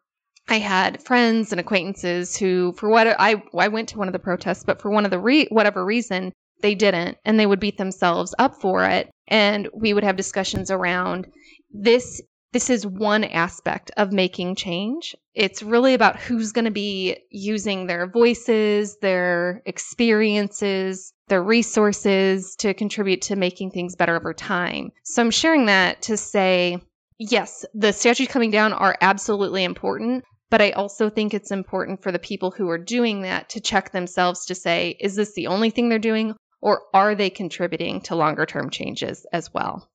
I 0.47 0.59
had 0.59 1.01
friends 1.03 1.51
and 1.51 1.59
acquaintances 1.59 2.35
who, 2.35 2.73
for 2.73 2.89
what 2.89 3.07
I 3.07 3.41
I 3.57 3.67
went 3.69 3.89
to 3.89 3.97
one 3.97 4.07
of 4.07 4.13
the 4.13 4.19
protests, 4.19 4.63
but 4.63 4.81
for 4.81 4.91
one 4.91 5.05
of 5.05 5.11
the 5.11 5.19
re, 5.19 5.47
whatever 5.49 5.85
reason, 5.85 6.33
they 6.61 6.75
didn't, 6.75 7.17
and 7.23 7.39
they 7.39 7.45
would 7.45 7.59
beat 7.59 7.77
themselves 7.77 8.35
up 8.37 8.59
for 8.61 8.85
it. 8.85 9.09
And 9.27 9.69
we 9.73 9.93
would 9.93 10.03
have 10.03 10.15
discussions 10.17 10.69
around 10.71 11.27
this. 11.71 12.21
This 12.53 12.69
is 12.69 12.85
one 12.85 13.23
aspect 13.23 13.91
of 13.95 14.11
making 14.11 14.55
change. 14.55 15.15
It's 15.33 15.63
really 15.63 15.93
about 15.93 16.19
who's 16.19 16.51
going 16.51 16.65
to 16.65 16.71
be 16.71 17.17
using 17.29 17.87
their 17.87 18.07
voices, 18.07 18.97
their 19.01 19.61
experiences, 19.65 21.13
their 21.31 21.41
resources 21.41 22.57
to 22.57 22.73
contribute 22.73 23.21
to 23.21 23.37
making 23.37 23.71
things 23.71 23.95
better 23.95 24.17
over 24.17 24.33
time. 24.33 24.91
So 25.03 25.21
I'm 25.21 25.31
sharing 25.31 25.67
that 25.67 26.01
to 26.03 26.17
say, 26.17 26.77
yes, 27.17 27.65
the 27.73 27.93
statues 27.93 28.27
coming 28.27 28.51
down 28.51 28.73
are 28.73 28.97
absolutely 28.99 29.63
important, 29.63 30.25
but 30.49 30.61
I 30.61 30.71
also 30.71 31.09
think 31.09 31.33
it's 31.33 31.49
important 31.49 32.03
for 32.03 32.11
the 32.11 32.19
people 32.19 32.51
who 32.51 32.69
are 32.69 32.77
doing 32.77 33.21
that 33.21 33.47
to 33.51 33.61
check 33.61 33.93
themselves 33.93 34.47
to 34.47 34.55
say, 34.55 34.97
is 34.99 35.15
this 35.15 35.33
the 35.33 35.47
only 35.47 35.69
thing 35.69 35.87
they're 35.87 35.99
doing, 35.99 36.35
or 36.59 36.81
are 36.93 37.15
they 37.15 37.29
contributing 37.29 38.01
to 38.01 38.15
longer 38.15 38.45
term 38.45 38.69
changes 38.69 39.25
as 39.31 39.53
well? 39.53 39.89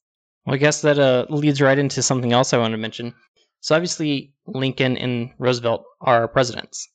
Well, 0.46 0.54
I 0.54 0.58
guess 0.58 0.80
that 0.80 0.98
uh, 0.98 1.26
leads 1.28 1.60
right 1.60 1.78
into 1.78 2.02
something 2.02 2.32
else 2.32 2.54
I 2.54 2.58
want 2.58 2.72
to 2.72 2.78
mention. 2.78 3.12
So 3.60 3.74
obviously, 3.74 4.32
Lincoln 4.46 4.96
and 4.96 5.32
Roosevelt 5.38 5.84
are 6.00 6.28
presidents, 6.28 6.88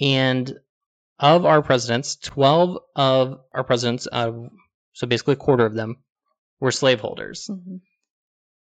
and 0.00 0.54
of 1.22 1.46
our 1.46 1.62
presidents, 1.62 2.16
twelve 2.16 2.78
of 2.96 3.40
our 3.54 3.62
presidents, 3.62 4.08
uh, 4.10 4.32
so 4.92 5.06
basically 5.06 5.34
a 5.34 5.36
quarter 5.36 5.64
of 5.64 5.74
them, 5.74 5.98
were 6.58 6.72
slaveholders, 6.72 7.48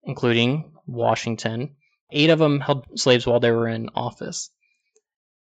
including 0.05 0.73
Washington. 0.87 1.77
Eight 2.13 2.31
of 2.31 2.39
them 2.39 2.61
held 2.61 2.87
slaves 2.99 3.27
while 3.27 3.41
they 3.41 3.51
were 3.51 3.69
in 3.69 3.89
office. 3.95 4.51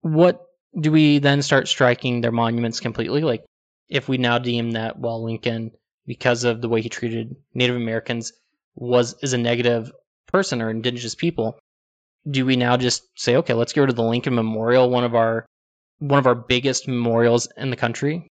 What 0.00 0.40
do 0.78 0.90
we 0.90 1.18
then 1.18 1.42
start 1.42 1.68
striking 1.68 2.20
their 2.20 2.32
monuments 2.32 2.80
completely? 2.80 3.22
Like, 3.22 3.44
if 3.88 4.08
we 4.08 4.18
now 4.18 4.38
deem 4.38 4.72
that 4.72 4.98
well 4.98 5.22
Lincoln 5.22 5.72
because 6.06 6.44
of 6.44 6.62
the 6.62 6.68
way 6.68 6.80
he 6.80 6.88
treated 6.88 7.36
Native 7.54 7.76
Americans 7.76 8.32
was 8.74 9.14
is 9.22 9.34
a 9.34 9.38
negative 9.38 9.92
person 10.28 10.62
or 10.62 10.70
indigenous 10.70 11.14
people, 11.14 11.58
do 12.28 12.46
we 12.46 12.56
now 12.56 12.76
just 12.76 13.02
say 13.14 13.36
okay, 13.36 13.52
let's 13.52 13.74
go 13.74 13.84
to 13.84 13.92
the 13.92 14.02
Lincoln 14.02 14.34
Memorial, 14.34 14.88
one 14.88 15.04
of 15.04 15.14
our 15.14 15.44
one 16.00 16.18
of 16.18 16.26
our 16.26 16.34
biggest 16.34 16.88
memorials 16.88 17.48
in 17.56 17.70
the 17.70 17.76
country? 17.76 18.26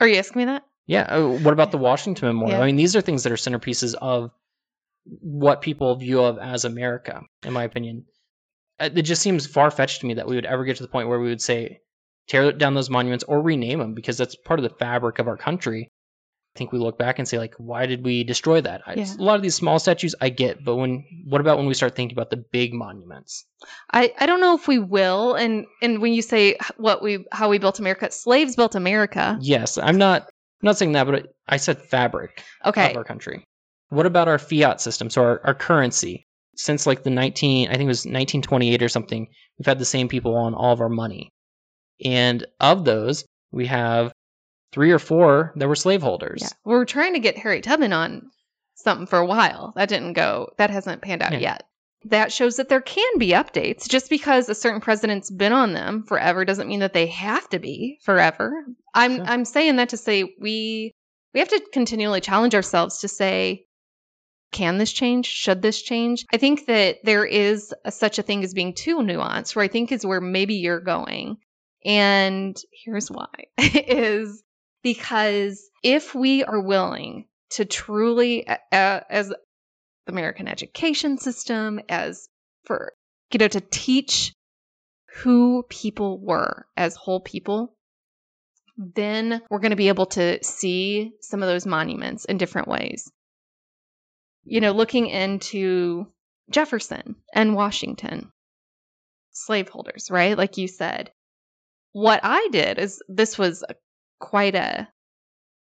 Are 0.00 0.08
you 0.08 0.16
asking 0.16 0.40
me 0.40 0.44
that? 0.46 0.64
Yeah. 0.86 1.02
uh, 1.02 1.28
What 1.38 1.52
about 1.52 1.70
the 1.70 1.78
Washington 1.78 2.28
Memorial? 2.28 2.58
Yeah. 2.58 2.62
I 2.62 2.66
mean, 2.66 2.76
these 2.76 2.96
are 2.96 3.00
things 3.00 3.22
that 3.22 3.32
are 3.32 3.36
centerpieces 3.36 3.94
of 3.94 4.30
what 5.04 5.60
people 5.62 5.94
view 5.96 6.22
of 6.22 6.38
as 6.38 6.64
America, 6.64 7.22
in 7.44 7.52
my 7.52 7.64
opinion. 7.64 8.04
Uh, 8.80 8.90
It 8.94 9.02
just 9.02 9.22
seems 9.22 9.46
far 9.46 9.70
fetched 9.70 10.00
to 10.00 10.06
me 10.06 10.14
that 10.14 10.26
we 10.26 10.34
would 10.34 10.46
ever 10.46 10.64
get 10.64 10.76
to 10.76 10.82
the 10.82 10.88
point 10.88 11.08
where 11.08 11.20
we 11.20 11.28
would 11.28 11.42
say 11.42 11.80
tear 12.26 12.52
down 12.52 12.74
those 12.74 12.90
monuments 12.90 13.24
or 13.24 13.40
rename 13.40 13.78
them 13.78 13.94
because 13.94 14.16
that's 14.18 14.36
part 14.36 14.58
of 14.58 14.64
the 14.64 14.76
fabric 14.76 15.18
of 15.18 15.28
our 15.28 15.36
country. 15.36 15.88
I 16.58 16.66
think 16.66 16.72
we 16.72 16.80
look 16.80 16.98
back 16.98 17.20
and 17.20 17.28
say 17.28 17.38
like, 17.38 17.54
why 17.58 17.86
did 17.86 18.04
we 18.04 18.24
destroy 18.24 18.60
that? 18.60 18.82
I, 18.84 18.94
Yeah. 18.94 19.14
A 19.16 19.22
lot 19.22 19.36
of 19.36 19.42
these 19.42 19.54
small 19.54 19.78
statues 19.78 20.16
I 20.20 20.28
get, 20.30 20.64
but 20.64 20.74
when 20.74 21.04
what 21.24 21.40
about 21.40 21.56
when 21.56 21.66
we 21.66 21.74
start 21.74 21.94
thinking 21.94 22.16
about 22.16 22.30
the 22.30 22.36
big 22.36 22.74
monuments? 22.74 23.44
I, 23.92 24.12
I 24.18 24.26
don't 24.26 24.40
know 24.40 24.56
if 24.56 24.66
we 24.66 24.80
will. 24.80 25.34
And 25.34 25.66
and 25.80 26.00
when 26.02 26.14
you 26.14 26.20
say 26.20 26.56
what 26.76 27.00
we 27.00 27.24
how 27.30 27.48
we 27.48 27.58
built 27.58 27.78
America, 27.78 28.10
slaves 28.10 28.56
built 28.56 28.74
America. 28.74 29.38
Yes, 29.40 29.78
I'm 29.78 29.98
not 29.98 30.22
I'm 30.22 30.66
not 30.66 30.78
saying 30.78 30.92
that, 30.92 31.06
but 31.06 31.28
I 31.46 31.58
said 31.58 31.80
fabric. 31.80 32.42
Okay. 32.64 32.90
of 32.90 32.96
our 32.96 33.04
country. 33.04 33.44
What 33.90 34.06
about 34.06 34.26
our 34.26 34.38
fiat 34.38 34.80
system? 34.80 35.10
So 35.10 35.22
our, 35.22 35.40
our 35.44 35.54
currency. 35.54 36.26
Since 36.56 36.88
like 36.88 37.04
the 37.04 37.10
19, 37.10 37.68
I 37.68 37.70
think 37.70 37.82
it 37.82 37.86
was 37.86 37.98
1928 37.98 38.82
or 38.82 38.88
something, 38.88 39.28
we've 39.56 39.66
had 39.66 39.78
the 39.78 39.84
same 39.84 40.08
people 40.08 40.34
on 40.34 40.54
all 40.54 40.72
of 40.72 40.80
our 40.80 40.88
money. 40.88 41.30
And 42.04 42.44
of 42.58 42.84
those, 42.84 43.24
we 43.52 43.66
have 43.66 44.12
three 44.72 44.90
or 44.90 44.98
four 44.98 45.52
that 45.56 45.68
were 45.68 45.74
slaveholders. 45.76 46.40
Yeah. 46.42 46.48
We 46.64 46.74
were 46.74 46.84
trying 46.84 47.14
to 47.14 47.20
get 47.20 47.38
Harriet 47.38 47.64
Tubman 47.64 47.92
on 47.92 48.30
something 48.74 49.06
for 49.06 49.18
a 49.18 49.26
while. 49.26 49.72
That 49.76 49.88
didn't 49.88 50.12
go. 50.12 50.50
That 50.58 50.70
hasn't 50.70 51.02
panned 51.02 51.22
out 51.22 51.32
Yeah. 51.32 51.38
yet. 51.38 51.64
That 52.04 52.32
shows 52.32 52.56
that 52.56 52.68
there 52.68 52.80
can 52.80 53.18
be 53.18 53.30
updates. 53.30 53.88
Just 53.88 54.08
because 54.08 54.48
a 54.48 54.54
certain 54.54 54.80
president's 54.80 55.30
been 55.30 55.52
on 55.52 55.72
them 55.72 56.04
forever 56.04 56.44
doesn't 56.44 56.68
mean 56.68 56.80
that 56.80 56.92
they 56.94 57.06
have 57.06 57.48
to 57.48 57.58
be 57.58 57.98
forever. 58.04 58.52
I'm 58.94 59.16
Sure. 59.16 59.24
I'm 59.24 59.44
saying 59.44 59.76
that 59.76 59.88
to 59.90 59.96
say 59.96 60.22
we 60.40 60.92
we 61.34 61.40
have 61.40 61.48
to 61.48 61.60
continually 61.72 62.20
challenge 62.20 62.54
ourselves 62.54 62.98
to 63.00 63.08
say 63.08 63.64
can 64.50 64.78
this 64.78 64.92
change? 64.92 65.26
Should 65.26 65.60
this 65.60 65.82
change? 65.82 66.24
I 66.32 66.38
think 66.38 66.64
that 66.66 66.96
there 67.04 67.26
is 67.26 67.74
a, 67.84 67.90
such 67.92 68.18
a 68.18 68.22
thing 68.22 68.42
as 68.44 68.54
being 68.54 68.72
too 68.72 68.96
nuanced, 68.98 69.54
where 69.54 69.62
I 69.64 69.68
think 69.68 69.92
is 69.92 70.06
where 70.06 70.22
maybe 70.22 70.54
you're 70.54 70.80
going. 70.80 71.36
And 71.84 72.56
here's 72.72 73.10
why 73.10 73.26
is 73.58 74.42
because 74.92 75.68
if 75.82 76.14
we 76.14 76.44
are 76.44 76.62
willing 76.62 77.26
to 77.50 77.66
truly, 77.66 78.48
uh, 78.48 78.54
as 78.72 79.28
the 79.28 79.36
American 80.06 80.48
education 80.48 81.18
system, 81.18 81.78
as 81.90 82.26
for, 82.64 82.94
you 83.30 83.38
know, 83.38 83.48
to 83.48 83.60
teach 83.60 84.32
who 85.16 85.62
people 85.68 86.18
were 86.18 86.64
as 86.74 86.96
whole 86.96 87.20
people, 87.20 87.74
then 88.78 89.42
we're 89.50 89.58
going 89.58 89.72
to 89.72 89.76
be 89.76 89.88
able 89.88 90.06
to 90.06 90.42
see 90.42 91.12
some 91.20 91.42
of 91.42 91.48
those 91.50 91.66
monuments 91.66 92.24
in 92.24 92.38
different 92.38 92.68
ways. 92.68 93.12
You 94.44 94.62
know, 94.62 94.72
looking 94.72 95.08
into 95.08 96.06
Jefferson 96.50 97.16
and 97.34 97.54
Washington, 97.54 98.32
slaveholders, 99.32 100.10
right? 100.10 100.38
Like 100.38 100.56
you 100.56 100.66
said. 100.66 101.10
What 101.92 102.20
I 102.22 102.48
did 102.52 102.78
is 102.78 103.02
this 103.08 103.36
was 103.36 103.64
a, 103.68 103.74
quite 104.18 104.54
a 104.54 104.88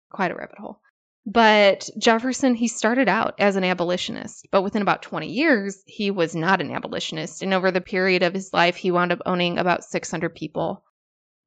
quite 0.09 0.31
a 0.31 0.35
rabbit 0.35 0.57
hole. 0.57 0.79
But 1.27 1.89
Jefferson, 1.97 2.53
he 2.53 2.67
started 2.67 3.09
out 3.09 3.33
as 3.39 3.55
an 3.55 3.63
abolitionist, 3.63 4.47
but 4.51 4.61
within 4.61 4.83
about 4.83 5.01
20 5.01 5.27
years, 5.27 5.81
he 5.87 6.11
was 6.11 6.35
not 6.35 6.61
an 6.61 6.71
abolitionist. 6.71 7.41
And 7.41 7.53
over 7.53 7.71
the 7.71 7.81
period 7.81 8.21
of 8.21 8.33
his 8.33 8.53
life, 8.53 8.75
he 8.75 8.91
wound 8.91 9.11
up 9.11 9.21
owning 9.25 9.57
about 9.57 9.83
600 9.83 10.35
people, 10.35 10.83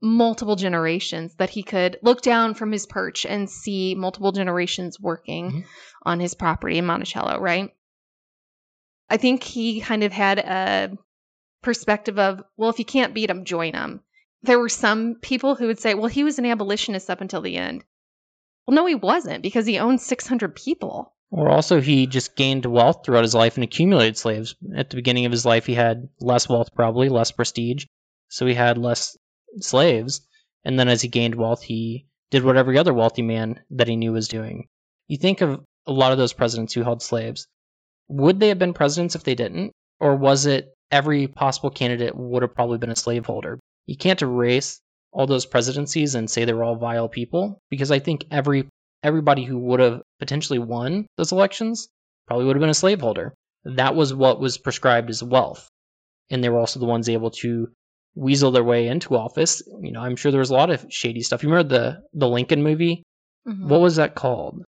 multiple 0.03 0.57
generations 0.57 1.37
that 1.37 1.51
he 1.51 1.63
could 1.63 1.97
look 2.03 2.23
down 2.23 2.55
from 2.55 2.73
his 2.73 2.87
perch 2.87 3.25
and 3.25 3.49
see 3.49 3.95
multiple 3.95 4.33
generations 4.33 4.99
working 5.01 5.51
Mhm. 5.51 5.65
on 6.03 6.19
his 6.21 6.35
property 6.35 6.79
in 6.79 6.87
Monticello, 6.87 7.39
right? 7.39 7.71
I 9.09 9.17
think 9.17 9.43
he 9.45 9.81
kind 9.81 10.03
of 10.03 10.13
had 10.13 10.41
a 10.41 10.99
perspective 11.63 12.19
of, 12.19 12.43
well, 12.57 12.71
if 12.71 12.79
you 12.81 12.85
can't 12.85 13.15
beat 13.15 13.27
them, 13.27 13.45
join 13.45 13.73
them. 13.73 14.03
There 14.43 14.59
were 14.59 14.69
some 14.69 15.17
people 15.17 15.57
who 15.57 15.67
would 15.67 15.81
say, 15.81 15.95
well, 15.95 16.07
he 16.07 16.25
was 16.25 16.39
an 16.39 16.47
abolitionist 16.47 17.11
up 17.11 17.21
until 17.21 17.41
the 17.41 17.57
end. 17.57 17.85
Well, 18.67 18.75
no, 18.75 18.87
he 18.87 18.95
wasn't 18.95 19.43
because 19.43 19.67
he 19.67 19.79
owned 19.79 20.01
600 20.01 20.55
people. 20.55 21.15
Or 21.31 21.51
also, 21.51 21.81
he 21.81 22.07
just 22.07 22.37
gained 22.37 22.65
wealth 22.65 23.05
throughout 23.05 23.25
his 23.25 23.35
life 23.35 23.57
and 23.57 23.65
accumulated 23.65 24.17
slaves. 24.17 24.55
At 24.77 24.91
the 24.91 24.97
beginning 24.97 25.27
of 25.27 25.33
his 25.33 25.45
life, 25.45 25.67
he 25.67 25.75
had 25.75 26.09
less 26.21 26.49
wealth, 26.49 26.75
probably 26.75 27.09
less 27.09 27.33
prestige, 27.33 27.87
so 28.29 28.47
he 28.47 28.55
had 28.55 28.79
less 28.79 29.17
slaves. 29.59 30.27
And 30.65 30.79
then, 30.79 30.89
as 30.89 31.03
he 31.03 31.09
gained 31.09 31.35
wealth, 31.35 31.63
he 31.63 32.07
did 32.31 32.45
what 32.45 32.57
every 32.57 32.79
other 32.79 32.95
wealthy 32.95 33.23
man 33.23 33.61
that 33.71 33.89
he 33.89 33.97
knew 33.97 34.13
was 34.13 34.29
doing. 34.29 34.69
You 35.07 35.19
think 35.19 35.41
of 35.41 35.61
a 35.87 35.93
lot 35.93 36.13
of 36.13 36.19
those 36.19 36.33
presidents 36.33 36.75
who 36.75 36.83
held 36.83 37.03
slaves. 37.03 37.47
Would 38.09 38.41
they 38.41 38.49
have 38.49 38.59
been 38.59 38.75
presidents 38.75 39.15
if 39.15 39.25
they 39.25 39.35
didn't? 39.35 39.73
Or 40.01 40.15
was 40.15 40.47
it 40.47 40.75
every 40.91 41.27
possible 41.27 41.71
candidate 41.71 42.17
would 42.17 42.43
have 42.43 42.55
probably 42.55 42.79
been 42.79 42.91
a 42.91 42.97
slaveholder? 42.97 43.59
You 43.89 43.97
can't 43.97 44.21
erase 44.23 44.81
all 45.13 45.27
those 45.27 45.47
presidencies 45.47 46.15
and 46.15 46.31
say 46.31 46.45
they 46.45 46.53
were 46.53 46.63
all 46.63 46.77
vile 46.77 47.09
people 47.09 47.59
because 47.71 47.91
I 47.91 47.99
think 47.99 48.27
every 48.31 48.69
everybody 49.03 49.45
who 49.45 49.59
would 49.59 49.81
have 49.81 50.03
potentially 50.19 50.59
won 50.59 51.07
those 51.17 51.33
elections 51.33 51.89
probably 52.27 52.45
would 52.45 52.57
have 52.57 52.61
been 52.61 52.69
a 52.71 52.75
slaveholder. 52.75 53.33
That 53.65 53.95
was 53.95 54.13
what 54.13 54.41
was 54.41 54.59
prescribed 54.59 55.09
as 55.09 55.23
wealth. 55.23 55.69
And 56.31 56.45
they 56.45 56.51
were 56.51 56.59
also 56.59 56.79
the 56.79 56.87
ones 56.87 57.09
able 57.09 57.31
to 57.43 57.69
weasel 58.15 58.51
their 58.51 58.63
way 58.63 58.89
into 58.89 59.17
office. 59.17 59.63
You 59.81 59.93
know, 59.93 60.01
I'm 60.01 60.17
sure 60.17 60.31
there 60.31 60.41
was 60.41 60.51
a 60.51 60.55
lot 60.55 60.71
of 60.71 60.85
shady 60.91 61.23
stuff. 61.23 61.43
You 61.43 61.49
remember 61.49 61.69
the 61.71 62.03
the 62.13 62.29
Lincoln 62.29 62.63
movie? 62.63 63.03
What 63.45 63.81
was 63.81 63.97
that 63.97 64.15
called? 64.15 64.63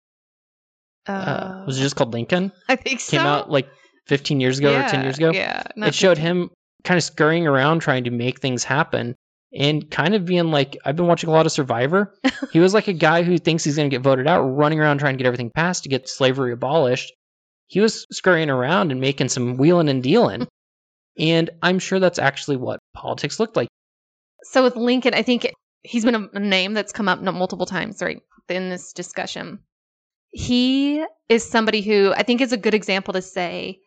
Uh, 1.07 1.65
was 1.67 1.79
it 1.79 1.83
just 1.83 1.97
called 1.97 2.15
Lincoln? 2.15 2.53
I 2.69 2.77
think 2.77 3.01
so. 3.01 3.19
Came 3.19 3.27
out 3.27 3.51
like 3.51 3.69
15 4.07 4.41
years 4.41 4.59
ago 4.59 4.71
or 4.75 4.89
10 4.89 5.03
years 5.03 5.19
ago. 5.19 5.33
Yeah. 5.33 5.63
it 5.77 5.95
showed 5.95 6.17
him 6.17 6.51
kind 6.85 6.99
of 6.99 7.05
scurrying 7.05 7.47
around 7.47 7.81
trying 7.81 8.05
to 8.05 8.11
make 8.11 8.41
things 8.41 8.65
happen 8.65 9.17
and 9.53 9.91
kind 9.91 10.15
of 10.15 10.25
being 10.25 10.51
like 10.51 10.77
I've 10.85 10.97
been 10.97 11.07
watching 11.07 11.29
a 11.29 11.33
lot 11.33 11.47
of 11.47 11.53
Survivor. 11.53 12.15
he 12.53 12.61
was 12.61 12.75
like 12.75 12.89
a 12.89 12.93
guy 12.93 13.23
who 13.23 13.39
thinks 13.39 13.65
he's 13.65 13.77
going 13.77 13.91
to 13.91 13.95
get 13.95 14.03
voted 14.03 14.27
out, 14.27 14.43
running 14.43 14.81
around 14.81 14.99
trying 14.99 15.15
to 15.15 15.19
get 15.19 15.27
everything 15.27 15.51
passed 15.51 15.85
to 15.85 15.89
get 15.89 16.09
slavery 16.09 16.53
abolished. 16.53 17.13
He 17.67 17.81
was 17.81 18.07
scurrying 18.11 18.51
around 18.51 18.91
and 18.91 19.01
making 19.01 19.29
some 19.29 19.57
wheeling 19.57 19.89
and 19.89 20.03
dealing. 20.03 20.47
and 21.19 21.51
I'm 21.63 21.79
sure 21.79 22.01
that's 22.01 22.19
actually 22.19 22.57
what 22.57 22.81
politics 22.95 23.41
looked 23.41 23.57
like. 23.57 23.69
So 24.45 24.63
with 24.63 24.77
Lincoln, 24.77 25.15
I 25.15 25.23
think 25.23 25.53
he's 25.83 26.05
been 26.05 26.15
a, 26.15 26.29
a 26.33 26.41
name 26.41 26.75
that's 26.75 26.93
come 26.93 27.09
up 27.09 27.21
multiple 27.21 27.67
times 27.67 28.01
right 28.01 28.21
in 28.49 28.71
this 28.71 28.93
discussion. 28.93 29.61
He 30.31 31.05
is 31.29 31.49
somebody 31.49 31.83
who 31.83 32.13
I 32.17 32.23
think 32.23 32.41
is 32.41 32.53
a 32.53 32.57
good 32.57 32.75
example 32.75 33.15
to 33.15 33.23
say 33.23 33.79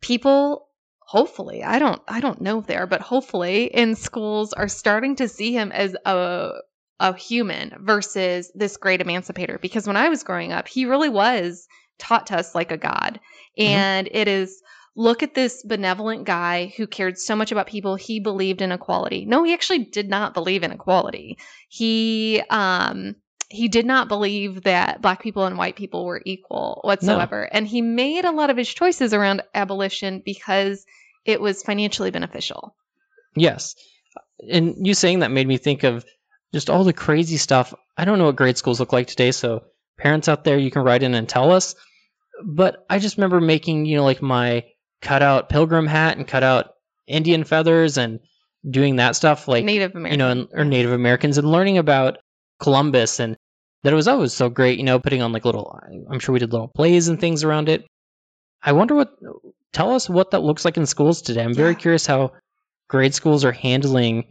people 0.00 0.68
hopefully 1.04 1.62
I 1.62 1.78
don't 1.78 2.00
I 2.08 2.20
don't 2.20 2.40
know 2.40 2.60
there 2.60 2.86
but 2.86 3.00
hopefully 3.00 3.64
in 3.64 3.94
schools 3.94 4.52
are 4.52 4.68
starting 4.68 5.16
to 5.16 5.28
see 5.28 5.52
him 5.52 5.70
as 5.72 5.94
a 6.04 6.52
a 7.00 7.14
human 7.16 7.74
versus 7.80 8.52
this 8.54 8.76
great 8.76 9.00
emancipator. 9.00 9.58
Because 9.60 9.86
when 9.86 9.96
I 9.96 10.08
was 10.08 10.22
growing 10.22 10.52
up 10.52 10.68
he 10.68 10.86
really 10.86 11.08
was 11.08 11.66
taught 11.98 12.28
to 12.28 12.38
us 12.38 12.54
like 12.54 12.72
a 12.72 12.76
god. 12.76 13.20
And 13.58 14.08
it 14.10 14.28
is 14.28 14.62
look 14.96 15.22
at 15.22 15.34
this 15.34 15.62
benevolent 15.62 16.24
guy 16.24 16.72
who 16.76 16.86
cared 16.86 17.18
so 17.18 17.34
much 17.34 17.52
about 17.52 17.66
people. 17.66 17.96
He 17.96 18.20
believed 18.20 18.62
in 18.62 18.72
equality. 18.72 19.24
No 19.26 19.42
he 19.42 19.52
actually 19.52 19.84
did 19.84 20.08
not 20.08 20.34
believe 20.34 20.62
in 20.62 20.72
equality. 20.72 21.38
He 21.68 22.42
um 22.48 23.16
he 23.50 23.68
did 23.68 23.86
not 23.86 24.08
believe 24.08 24.62
that 24.62 25.02
black 25.02 25.22
people 25.22 25.44
and 25.44 25.58
white 25.58 25.76
people 25.76 26.04
were 26.04 26.22
equal 26.24 26.80
whatsoever 26.82 27.42
and 27.42 27.66
he 27.66 27.82
made 27.82 28.24
a 28.24 28.32
lot 28.32 28.50
of 28.50 28.56
his 28.56 28.68
choices 28.68 29.12
around 29.12 29.42
abolition 29.54 30.22
because 30.24 30.84
it 31.24 31.40
was 31.40 31.62
financially 31.62 32.10
beneficial 32.10 32.74
Yes. 33.36 33.74
And 34.48 34.86
you 34.86 34.94
saying 34.94 35.20
that 35.20 35.30
made 35.30 35.46
me 35.46 35.56
think 35.56 35.84
of 35.84 36.04
just 36.52 36.70
all 36.70 36.84
the 36.84 36.92
crazy 36.92 37.36
stuff. 37.36 37.74
I 37.96 38.04
don't 38.04 38.18
know 38.18 38.26
what 38.26 38.36
grade 38.36 38.58
schools 38.58 38.80
look 38.80 38.92
like 38.92 39.06
today, 39.06 39.32
so 39.32 39.64
parents 39.98 40.28
out 40.28 40.44
there, 40.44 40.58
you 40.58 40.70
can 40.70 40.82
write 40.82 41.02
in 41.02 41.14
and 41.14 41.28
tell 41.28 41.52
us. 41.52 41.74
But 42.44 42.84
I 42.90 42.98
just 42.98 43.16
remember 43.16 43.40
making, 43.40 43.86
you 43.86 43.96
know, 43.96 44.04
like 44.04 44.22
my 44.22 44.64
cutout 45.00 45.48
pilgrim 45.48 45.86
hat 45.86 46.16
and 46.16 46.26
cut 46.26 46.42
out 46.42 46.70
Indian 47.06 47.44
feathers 47.44 47.98
and 47.98 48.20
doing 48.68 48.96
that 48.96 49.14
stuff, 49.14 49.46
like, 49.46 49.64
native 49.64 49.94
american 49.94 50.12
you 50.12 50.16
know, 50.16 50.30
and, 50.30 50.48
or 50.52 50.64
Native 50.64 50.92
Americans 50.92 51.36
and 51.38 51.50
learning 51.50 51.78
about 51.78 52.18
Columbus 52.60 53.20
and 53.20 53.36
that 53.82 53.92
it 53.92 53.96
was 53.96 54.08
always 54.08 54.32
so 54.32 54.48
great, 54.48 54.78
you 54.78 54.84
know, 54.84 54.98
putting 54.98 55.22
on 55.22 55.32
like 55.32 55.44
little, 55.44 55.78
I'm 56.10 56.18
sure 56.18 56.32
we 56.32 56.38
did 56.38 56.52
little 56.52 56.68
plays 56.68 57.08
and 57.08 57.20
things 57.20 57.44
around 57.44 57.68
it. 57.68 57.84
I 58.62 58.72
wonder 58.72 58.94
what, 58.94 59.10
tell 59.72 59.90
us 59.90 60.08
what 60.08 60.30
that 60.30 60.42
looks 60.42 60.64
like 60.64 60.76
in 60.76 60.86
schools 60.86 61.20
today. 61.20 61.42
I'm 61.42 61.54
very 61.54 61.74
curious 61.74 62.06
how 62.06 62.32
grade 62.88 63.14
schools 63.14 63.44
are 63.44 63.52
handling 63.52 64.24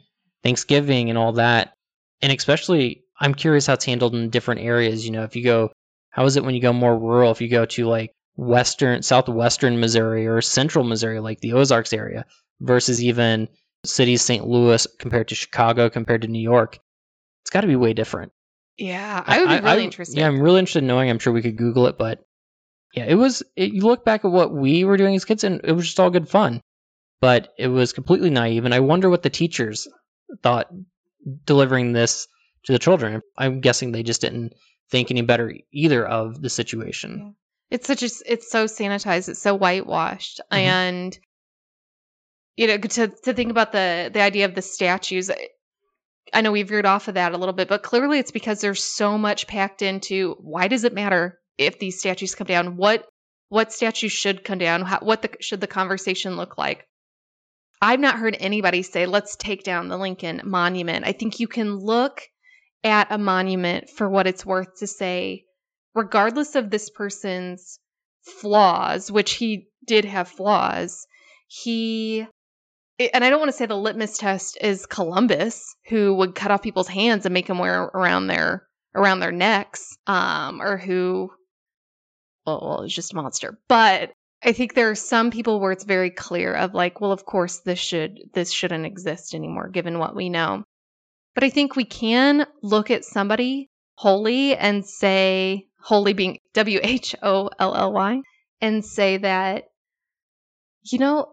Thanksgiving 0.44 1.10
and 1.10 1.18
all 1.18 1.34
that. 1.34 1.74
And 2.22 2.32
especially 2.32 3.04
I'm 3.20 3.36
curious 3.36 3.68
how 3.68 3.74
it's 3.74 3.86
handled 3.86 4.16
in 4.16 4.30
different 4.30 4.62
areas. 4.62 5.06
You 5.06 5.12
know, 5.12 5.24
if 5.24 5.36
you 5.36 5.44
go, 5.44 5.72
how 6.10 6.26
is 6.26 6.36
it 6.36 6.44
when 6.44 6.56
you 6.56 6.62
go 6.62 6.74
more 6.74 6.98
rural? 6.98 7.32
If 7.32 7.42
you 7.42 7.50
go 7.50 7.66
to 7.66 7.86
like 7.86 8.12
western, 8.36 9.04
southwestern 9.04 9.80
Missouri 9.80 10.26
or 10.26 10.42
central 10.42 10.84
Missouri, 10.84 11.20
like 11.20 11.40
the 11.42 11.54
Ozarks 11.54 11.94
area, 11.94 12.26
versus 12.62 13.04
even 13.04 13.48
cities 13.86 14.22
St. 14.22 14.48
Louis 14.48 14.88
compared 15.00 15.28
to 15.28 15.36
Chicago 15.36 15.90
compared 15.90 16.22
to 16.24 16.28
New 16.28 16.42
York, 16.42 16.80
it's 17.44 17.50
got 17.50 17.62
to 17.62 17.68
be 17.68 17.76
way 17.76 17.94
different. 17.94 18.32
Yeah, 18.78 19.24
I 19.26 19.40
would 19.40 19.50
be 19.50 19.66
really 19.66 19.84
interested. 19.84 20.18
Yeah, 20.18 20.28
I'm 20.28 20.42
really 20.42 20.60
interested 20.60 20.80
in 20.80 20.88
knowing. 20.88 21.10
I'm 21.10 21.20
sure 21.20 21.32
we 21.32 21.42
could 21.42 21.58
Google 21.58 21.88
it, 21.88 21.98
but 21.98 22.26
yeah, 22.94 23.06
it 23.06 23.16
was. 23.16 23.44
It, 23.56 23.74
you 23.74 23.82
look 23.82 24.04
back 24.06 24.26
at 24.26 24.32
what 24.32 24.54
we 24.54 24.84
were 24.86 24.98
doing 24.98 25.16
as 25.16 25.26
kids, 25.26 25.44
and 25.44 25.62
it 25.64 25.74
was 25.74 25.86
just 25.86 26.00
all 26.00 26.10
good 26.10 26.30
fun. 26.30 26.62
But 27.22 27.54
it 27.58 27.68
was 27.68 27.94
completely 27.94 28.30
naive, 28.30 28.66
and 28.66 28.74
I 28.74 28.80
wonder 28.80 29.10
what 29.10 29.24
the 29.24 29.30
teachers 29.30 29.88
thought 30.42 30.68
delivering 31.46 31.94
this 31.94 32.28
to 32.66 32.72
the 32.72 32.80
children. 32.80 33.22
I'm 33.38 33.62
guessing 33.62 33.92
they 33.92 34.04
just 34.04 34.22
didn't 34.22 34.54
think 34.90 35.12
any 35.12 35.22
better 35.22 35.54
either 35.72 36.06
of 36.06 36.42
the 36.42 36.50
situation. 36.50 37.36
It's 37.70 37.88
such 37.88 38.04
a, 38.04 38.10
it's 38.26 38.52
so 38.52 38.66
sanitized, 38.66 39.30
it's 39.30 39.42
so 39.42 39.56
whitewashed, 39.56 40.42
mm-hmm. 40.52 40.56
and 40.56 41.20
you 42.56 42.68
know 42.68 42.78
to 42.78 43.08
to 43.08 43.34
think 43.34 43.52
about 43.52 43.72
the 43.72 44.12
the 44.14 44.22
idea 44.22 44.46
of 44.46 44.56
the 44.56 44.62
statues. 44.62 45.32
I 46.32 46.42
know 46.42 46.52
we 46.52 46.64
veered 46.64 46.86
off 46.86 47.08
of 47.08 47.16
that 47.16 47.34
a 47.34 47.38
little 47.38 47.54
bit, 47.54 47.68
but 47.68 47.84
clearly 47.84 48.20
it's 48.20 48.32
because 48.32 48.62
there's 48.62 48.84
so 48.84 49.18
much 49.18 49.48
packed 49.48 49.82
into 49.82 50.36
why 50.40 50.68
does 50.68 50.84
it 50.84 50.94
matter 50.94 51.40
if 51.58 51.80
these 51.80 52.00
statues 52.00 52.36
come 52.36 52.48
down? 52.48 52.78
What 52.78 53.08
what 53.50 53.72
statues 53.72 54.12
should 54.12 54.44
come 54.44 54.58
down? 54.58 54.82
How, 54.82 55.00
what 55.02 55.22
the, 55.22 55.30
should 55.40 55.62
the 55.62 55.68
conversation 55.68 56.38
look 56.38 56.58
like? 56.58 56.88
I've 57.80 58.00
not 58.00 58.18
heard 58.18 58.36
anybody 58.40 58.82
say, 58.82 59.06
let's 59.06 59.36
take 59.36 59.64
down 59.64 59.90
the 59.90 59.98
Lincoln 59.98 60.42
Monument. 60.44 61.06
I 61.06 61.12
think 61.12 61.40
you 61.40 61.48
can 61.48 61.76
look 61.76 62.22
at 62.84 63.12
a 63.12 63.18
monument 63.18 63.90
for 63.90 64.10
what 64.10 64.26
it's 64.26 64.46
worth 64.46 64.80
to 64.80 64.88
say, 64.88 65.44
regardless 65.94 66.56
of 66.56 66.70
this 66.70 66.90
person's 66.90 67.80
flaws, 68.24 69.12
which 69.12 69.34
he 69.34 69.68
did 69.86 70.06
have 70.06 70.30
flaws, 70.30 71.06
he 71.48 72.26
and 73.00 73.24
I 73.24 73.30
don't 73.30 73.40
want 73.40 73.50
to 73.50 73.58
say 73.58 73.66
the 73.66 73.76
litmus 73.76 74.18
test 74.18 74.58
is 74.62 74.86
Columbus, 74.86 75.76
who 75.90 76.14
would 76.16 76.36
cut 76.36 76.52
off 76.52 76.62
people's 76.62 76.88
hands 76.88 77.26
and 77.26 77.34
make 77.34 77.48
them 77.48 77.60
wear 77.60 77.82
around 77.82 78.28
their 78.28 78.68
around 78.96 79.20
their 79.20 79.32
necks, 79.32 79.98
um, 80.06 80.62
or 80.62 80.78
who, 80.78 81.32
well, 82.46 82.60
well, 82.62 82.82
it's 82.84 82.94
just 82.94 83.14
a 83.14 83.16
monster. 83.16 83.58
But 83.68 84.12
I 84.44 84.52
think 84.52 84.74
there 84.74 84.92
are 84.92 84.96
some 84.96 85.32
people 85.32 85.60
where 85.60 85.72
it's 85.72 85.86
very 85.86 86.12
clear 86.12 86.54
of 86.54 86.74
like, 86.74 87.02
well, 87.02 87.12
of 87.12 87.26
course 87.26 87.60
this 87.60 87.80
should 87.80 88.20
this 88.34 88.52
shouldn't 88.52 88.86
exist 88.86 89.34
anymore, 89.34 89.70
given 89.70 90.00
what 90.00 90.16
we 90.16 90.30
know. 90.30 90.64
But 91.34 91.44
I 91.44 91.50
think 91.50 91.76
we 91.76 91.86
can 91.86 92.46
look 92.62 92.92
at 92.92 93.06
somebody 93.06 93.70
holy 93.96 94.56
and 94.56 94.86
say, 94.86 95.68
holy 95.82 96.14
being 96.14 96.40
W 96.54 96.80
H 96.84 97.16
O 97.24 97.50
L 97.58 97.76
L 97.76 97.94
Y, 97.94 98.22
and 98.62 98.86
say 98.86 99.18
that, 99.18 99.66
you 100.84 101.00
know, 101.00 101.33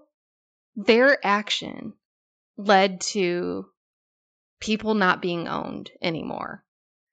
their 0.86 1.18
action 1.24 1.94
led 2.56 3.00
to 3.00 3.66
people 4.60 4.94
not 4.94 5.22
being 5.22 5.48
owned 5.48 5.90
anymore. 6.02 6.64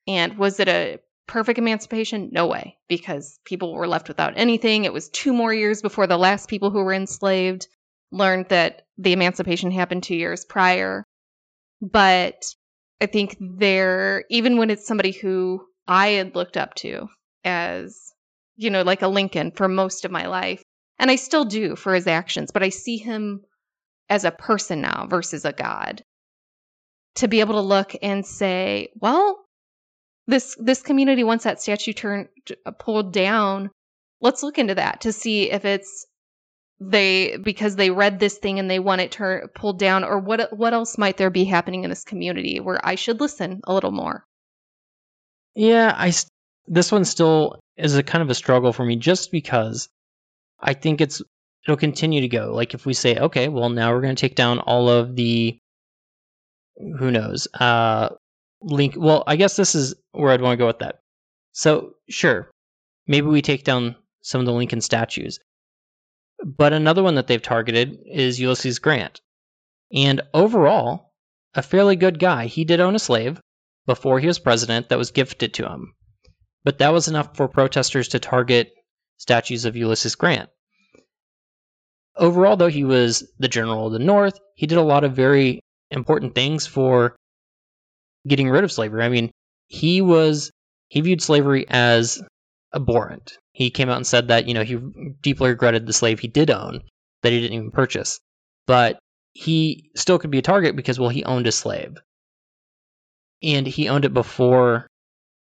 And 0.08 0.38
was 0.38 0.60
it 0.60 0.68
a 0.68 1.00
perfect 1.28 1.60
emancipation? 1.60 2.30
No 2.32 2.48
way, 2.48 2.78
because 2.88 3.40
people 3.46 3.74
were 3.74 3.88
left 3.88 4.08
without 4.08 4.34
anything. 4.38 4.86
It 4.86 4.94
was 4.94 5.10
two 5.10 5.34
more 5.34 5.54
years 5.54 5.82
before 5.82 6.08
the 6.08 6.18
last 6.18 6.50
people 6.50 6.72
who 6.72 6.84
were 6.84 6.94
enslaved 6.94 7.68
learned 8.12 8.48
that 8.50 8.84
the 8.98 9.14
emancipation 9.14 9.72
happened 9.72 10.04
two 10.04 10.16
years 10.16 10.46
prior. 10.46 11.04
But 11.82 12.46
I 13.02 13.06
think 13.06 13.38
there, 13.40 14.26
even 14.30 14.58
when 14.58 14.70
it's 14.70 14.88
somebody 14.88 15.12
who 15.12 15.66
I 15.88 16.10
had 16.10 16.36
looked 16.36 16.58
up 16.58 16.74
to 16.76 17.08
as, 17.44 18.14
you 18.56 18.70
know, 18.70 18.82
like 18.82 19.02
a 19.02 19.08
Lincoln 19.08 19.52
for 19.52 19.68
most 19.68 20.06
of 20.06 20.12
my 20.12 20.28
life, 20.28 20.64
and 21.00 21.12
I 21.12 21.16
still 21.16 21.46
do 21.46 21.76
for 21.76 21.94
his 21.94 22.08
actions, 22.08 22.52
but 22.52 22.64
I 22.64 22.70
see 22.70 22.98
him 22.98 23.42
as 24.10 24.24
a 24.24 24.32
person 24.32 24.82
now 24.82 25.08
versus 25.10 25.46
a 25.46 25.54
god. 25.54 26.04
To 27.16 27.28
be 27.28 27.40
able 27.40 27.56
to 27.56 27.62
look 27.62 27.96
and 28.02 28.26
say, 28.26 28.90
well, 28.96 29.44
this 30.28 30.56
this 30.60 30.82
community 30.82 31.24
wants 31.24 31.46
that 31.46 31.62
statue 31.62 31.94
turned 31.94 32.28
uh, 32.66 32.72
pulled 32.72 33.14
down. 33.14 33.72
Let's 34.22 34.44
look 34.44 34.58
into 34.58 34.76
that 34.76 35.02
to 35.02 35.14
see 35.14 35.52
if 35.52 35.66
it's 35.66 36.06
they 36.80 37.38
because 37.38 37.76
they 37.76 37.90
read 37.90 38.20
this 38.20 38.38
thing 38.38 38.60
and 38.60 38.70
they 38.70 38.80
want 38.80 39.02
it 39.02 39.12
turned 39.12 39.54
pulled 39.56 39.80
down 39.80 40.04
or 40.04 40.20
what 40.20 40.56
what 40.56 40.74
else 40.74 40.98
might 40.98 41.18
there 41.18 41.30
be 41.30 41.46
happening 41.46 41.84
in 41.84 41.90
this 41.90 42.04
community 42.04 42.60
where 42.60 42.80
I 42.86 42.96
should 42.96 43.20
listen 43.20 43.62
a 43.64 43.74
little 43.74 43.92
more. 43.92 44.26
Yeah, 45.56 45.94
I 45.98 46.14
this 46.68 46.92
one 46.92 47.06
still 47.06 47.60
is 47.78 47.96
a 47.96 48.04
kind 48.04 48.22
of 48.22 48.30
a 48.30 48.36
struggle 48.36 48.74
for 48.74 48.86
me 48.86 48.96
just 48.96 49.32
because 49.32 49.90
I 50.60 50.74
think 50.74 51.02
it's 51.02 51.22
it'll 51.68 51.78
continue 51.78 52.22
to 52.22 52.28
go. 52.30 52.54
Like 52.54 52.74
if 52.74 52.86
we 52.86 52.94
say, 52.94 53.18
okay, 53.18 53.50
well 53.50 53.70
now 53.70 53.94
we're 53.94 54.02
going 54.02 54.16
to 54.16 54.20
take 54.20 54.36
down 54.36 54.60
all 54.60 54.90
of 54.90 55.16
the 55.16 55.60
who 57.00 57.12
knows, 57.12 57.48
uh 57.60 58.10
link 58.62 58.96
well, 58.98 59.24
I 59.28 59.36
guess 59.36 59.56
this 59.56 59.76
is 59.76 59.94
where 60.12 60.32
I'd 60.32 60.42
want 60.42 60.54
to 60.54 60.62
go 60.62 60.68
with 60.68 60.80
that. 60.80 61.00
So, 61.52 61.94
sure. 62.10 62.50
Maybe 63.08 63.28
we 63.28 63.42
take 63.42 63.64
down 63.64 63.96
some 64.22 64.40
of 64.40 64.46
the 64.46 64.54
Lincoln 64.54 64.82
statues. 64.82 65.40
But 66.44 66.74
another 66.74 67.02
one 67.04 67.16
that 67.16 67.28
they've 67.28 67.42
targeted 67.42 67.98
is 68.06 68.40
Ulysses 68.40 68.80
Grant. 68.80 69.22
And 69.92 70.22
overall, 70.34 71.14
a 71.56 71.62
fairly 71.62 71.96
good 71.96 72.20
guy. 72.20 72.46
He 72.46 72.64
did 72.64 72.80
own 72.80 72.94
a 72.94 73.00
slave 73.00 73.42
before 73.86 74.20
he 74.20 74.28
was 74.28 74.38
president 74.38 74.90
that 74.90 74.98
was 74.98 75.12
gifted 75.12 75.54
to 75.56 75.68
him. 75.68 75.96
But 76.64 76.80
that 76.80 76.94
was 76.94 77.08
enough 77.08 77.36
for 77.36 77.48
protesters 77.48 78.10
to 78.10 78.20
target 78.20 78.74
statues 79.18 79.66
of 79.66 79.76
Ulysses 79.76 80.16
Grant. 80.16 80.50
Overall, 82.18 82.58
though, 82.58 82.68
he 82.68 82.84
was 82.84 83.28
the 83.40 83.48
general 83.48 83.88
of 83.88 83.94
the 83.94 84.00
North. 84.00 84.40
He 84.56 84.66
did 84.66 84.78
a 84.78 84.84
lot 84.84 85.04
of 85.04 85.16
very 85.16 85.62
important 85.92 86.36
things 86.36 86.66
for 86.66 87.16
getting 88.28 88.50
rid 88.50 88.64
of 88.64 88.72
slavery. 88.72 89.04
I 89.04 89.10
mean, 89.10 89.32
he 89.68 90.02
was 90.02 90.52
he 90.90 91.02
viewed 91.02 91.22
slavery 91.22 91.66
as 91.70 92.22
abhorrent. 92.74 93.38
He 93.52 93.70
came 93.70 93.90
out 93.90 93.98
and 93.98 94.08
said 94.08 94.30
that, 94.30 94.48
you 94.48 94.54
know, 94.54 94.64
he 94.64 94.78
deeply 95.22 95.50
regretted 95.50 95.86
the 95.86 95.94
slave 95.94 96.20
he 96.20 96.28
did 96.28 96.50
own 96.50 96.82
that 97.24 97.32
he 97.32 97.42
didn't 97.42 97.58
even 97.58 97.72
purchase. 97.72 98.20
But 98.66 99.00
he 99.34 99.90
still 99.96 100.20
could 100.20 100.32
be 100.32 100.40
a 100.40 100.44
target 100.44 100.76
because, 100.76 101.00
well, 101.00 101.10
he 101.10 101.24
owned 101.24 101.48
a 101.48 101.52
slave. 101.52 101.98
And 103.44 103.68
he 103.68 103.90
owned 103.90 104.06
it 104.06 104.14
before 104.14 104.88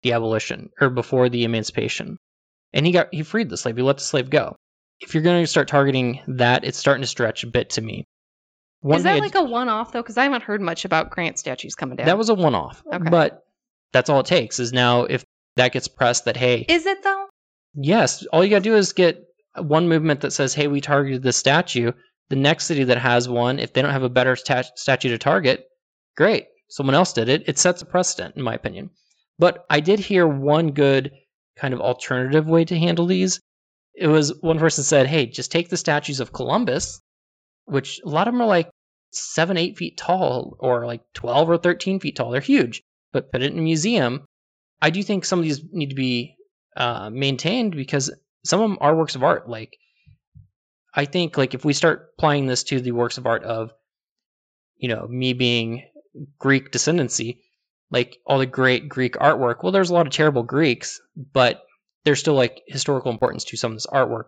the 0.03 0.13
abolition 0.13 0.71
or 0.81 0.91
before 0.91 1.29
the 1.29 1.45
emancipation. 1.45 2.19
And 2.73 2.85
he 2.85 2.93
got 2.93 3.09
he 3.13 3.23
freed 3.23 3.49
the 3.49 3.57
slave. 3.57 3.77
He 3.77 3.83
let 3.83 3.99
the 3.99 4.05
slave 4.05 4.31
go. 4.31 4.57
If 5.01 5.15
you're 5.15 5.23
going 5.23 5.43
to 5.43 5.47
start 5.47 5.69
targeting 5.69 6.21
that, 6.27 6.65
it's 6.65 6.79
starting 6.79 7.03
to 7.03 7.07
stretch 7.07 7.45
a 7.45 7.47
bit 7.47 7.71
to 7.71 7.83
me. 7.83 8.05
One 8.81 8.99
Is 8.99 9.05
that 9.05 9.19
like 9.21 9.35
a 9.35 9.43
one 9.43 9.69
off 9.69 9.93
though? 9.93 10.03
Because 10.03 10.17
I 10.17 10.25
haven't 10.25 10.43
heard 10.43 10.61
much 10.61 10.85
about 10.85 11.11
Grant 11.11 11.39
statues 11.39 11.75
coming 11.75 11.97
down. 11.97 12.07
That 12.07 12.19
was 12.19 12.29
a 12.29 12.35
one 12.35 12.55
off. 12.55 12.83
Okay. 12.93 13.11
But 13.11 13.43
that's 13.93 14.09
all 14.09 14.21
it 14.21 14.27
takes 14.27 14.61
is 14.61 14.73
now 14.73 15.05
if 15.05 15.25
that 15.57 15.73
gets 15.73 15.89
pressed 15.89 16.27
that 16.27 16.37
hey 16.37 16.65
Is 16.69 16.87
it 16.87 17.03
though? 17.03 17.27
Yes, 17.75 18.25
all 18.27 18.45
you 18.45 18.51
got 18.51 18.59
to 18.59 18.71
do 18.71 18.77
is 18.77 18.93
get 18.93 19.23
one 19.57 19.89
movement 19.89 20.21
that 20.21 20.33
says, 20.33 20.55
"Hey, 20.55 20.67
we 20.67 20.81
targeted 20.81 21.23
this 21.23 21.37
statue." 21.37 21.93
The 22.29 22.37
next 22.37 22.65
city 22.65 22.85
that 22.85 22.99
has 22.99 23.29
one, 23.29 23.59
if 23.59 23.73
they 23.73 23.83
don't 23.83 23.93
have 23.93 24.03
a 24.03 24.09
better 24.09 24.35
stat- 24.35 24.79
statue 24.79 25.11
to 25.11 25.19
target, 25.19 25.65
great, 26.17 26.47
someone 26.69 26.95
else 26.95 27.13
did 27.13 27.29
it. 27.29 27.45
It 27.47 27.59
sets 27.59 27.83
a 27.83 27.87
precedent, 27.87 28.37
in 28.37 28.43
my 28.43 28.55
opinion. 28.55 28.91
But 29.39 29.65
I 29.71 29.81
did 29.81 30.01
hear 30.01 30.27
one 30.27 30.73
good 30.73 31.13
kind 31.57 31.73
of 31.73 31.81
alternative 31.81 32.49
way 32.49 32.65
to 32.65 32.79
handle 32.79 33.07
these. 33.07 33.41
It 33.97 34.09
was 34.09 34.35
one 34.43 34.59
person 34.59 34.85
said, 34.85 35.07
"Hey, 35.07 35.27
just 35.27 35.51
take 35.51 35.69
the 35.69 35.77
statues 35.77 36.21
of 36.21 36.33
Columbus, 36.33 37.01
which 37.65 38.01
a 38.05 38.09
lot 38.09 38.29
of 38.29 38.35
them 38.35 38.43
are 38.43 38.47
like 38.47 38.71
seven, 39.11 39.57
eight 39.57 39.79
feet 39.79 39.97
tall, 39.97 40.57
or 40.61 40.87
like 40.87 41.03
twelve 41.15 41.49
or 41.49 41.57
thirteen 41.57 41.99
feet 41.99 42.17
tall. 42.17 42.31
They're 42.31 42.41
huge, 42.41 42.83
but 43.13 43.33
put 43.33 43.43
it 43.43 43.53
in 43.53 43.59
a 43.59 43.63
museum." 43.63 44.27
I 44.83 44.91
do 44.91 45.03
think 45.03 45.25
some 45.25 45.39
of 45.39 45.45
these 45.45 45.63
need 45.73 45.89
to 45.89 45.95
be 45.95 46.37
uh, 46.77 47.09
maintained 47.11 47.75
because 47.75 48.13
some 48.45 48.61
of 48.61 48.69
them 48.69 48.79
are 48.83 48.95
works 48.95 49.15
of 49.15 49.25
art. 49.25 49.49
Like, 49.49 49.79
I 50.95 51.07
think 51.07 51.39
like 51.39 51.55
if 51.55 51.65
we 51.65 51.73
start 51.73 52.11
applying 52.19 52.47
this 52.47 52.65
to 52.65 52.81
the 52.81 52.93
works 52.93 53.17
of 53.17 53.27
art 53.27 53.43
of, 53.45 53.73
you 54.77 54.89
know, 54.89 55.07
me 55.09 55.33
being 55.33 55.85
Greek 56.39 56.71
descendancy, 56.71 57.39
like 57.91 58.19
all 58.27 58.39
the 58.39 58.47
great 58.47 58.89
Greek 58.89 59.15
artwork. 59.15 59.63
Well, 59.63 59.73
there's 59.73 59.91
a 59.91 59.95
lot 59.95 60.07
of 60.07 60.13
terrible 60.13 60.43
Greeks, 60.43 61.01
but 61.33 61.63
there's 62.07 62.21
still 62.21 62.35
like 62.35 62.63
historical 62.69 63.11
importance 63.11 63.45
to 63.45 63.57
some 63.57 63.73
of 63.73 63.77
this 63.77 63.87
artwork. 63.87 64.27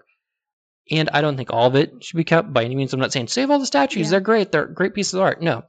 And 0.90 1.10
I 1.12 1.20
don't 1.20 1.36
think 1.36 1.52
all 1.52 1.68
of 1.68 1.76
it 1.76 2.02
should 2.02 2.16
be 2.16 2.24
kept 2.24 2.52
by 2.52 2.64
any 2.64 2.74
means. 2.74 2.92
I'm 2.92 2.98
not 2.98 3.12
saying 3.12 3.28
save 3.28 3.50
all 3.50 3.60
the 3.60 3.66
statues; 3.66 4.06
yeah. 4.06 4.10
they're 4.10 4.20
great. 4.20 4.50
They're 4.50 4.66
great 4.66 4.94
pieces 4.94 5.14
of 5.14 5.20
art. 5.20 5.40
No, 5.40 5.62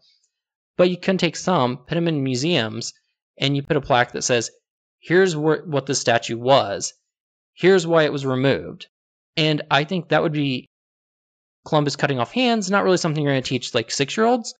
but 0.75 0.89
you 0.89 0.97
can 0.97 1.17
take 1.17 1.35
some, 1.35 1.77
put 1.77 1.95
them 1.95 2.07
in 2.07 2.23
museums, 2.23 2.93
and 3.37 3.55
you 3.55 3.61
put 3.61 3.77
a 3.77 3.81
plaque 3.81 4.13
that 4.13 4.23
says, 4.23 4.49
here's 4.99 5.33
wh- 5.33 5.67
what 5.67 5.85
the 5.85 5.93
statue 5.93 6.37
was, 6.37 6.93
here's 7.53 7.85
why 7.85 8.03
it 8.03 8.11
was 8.11 8.25
removed. 8.25 8.87
And 9.37 9.61
I 9.69 9.83
think 9.83 10.09
that 10.09 10.23
would 10.23 10.33
be 10.33 10.67
Columbus 11.65 11.95
cutting 11.95 12.19
off 12.19 12.31
hands, 12.31 12.71
not 12.71 12.85
really 12.85 12.97
something 12.97 13.23
you're 13.23 13.33
going 13.33 13.43
to 13.43 13.47
teach 13.47 13.75
like 13.75 13.91
six 13.91 14.17
year 14.17 14.25
olds, 14.25 14.55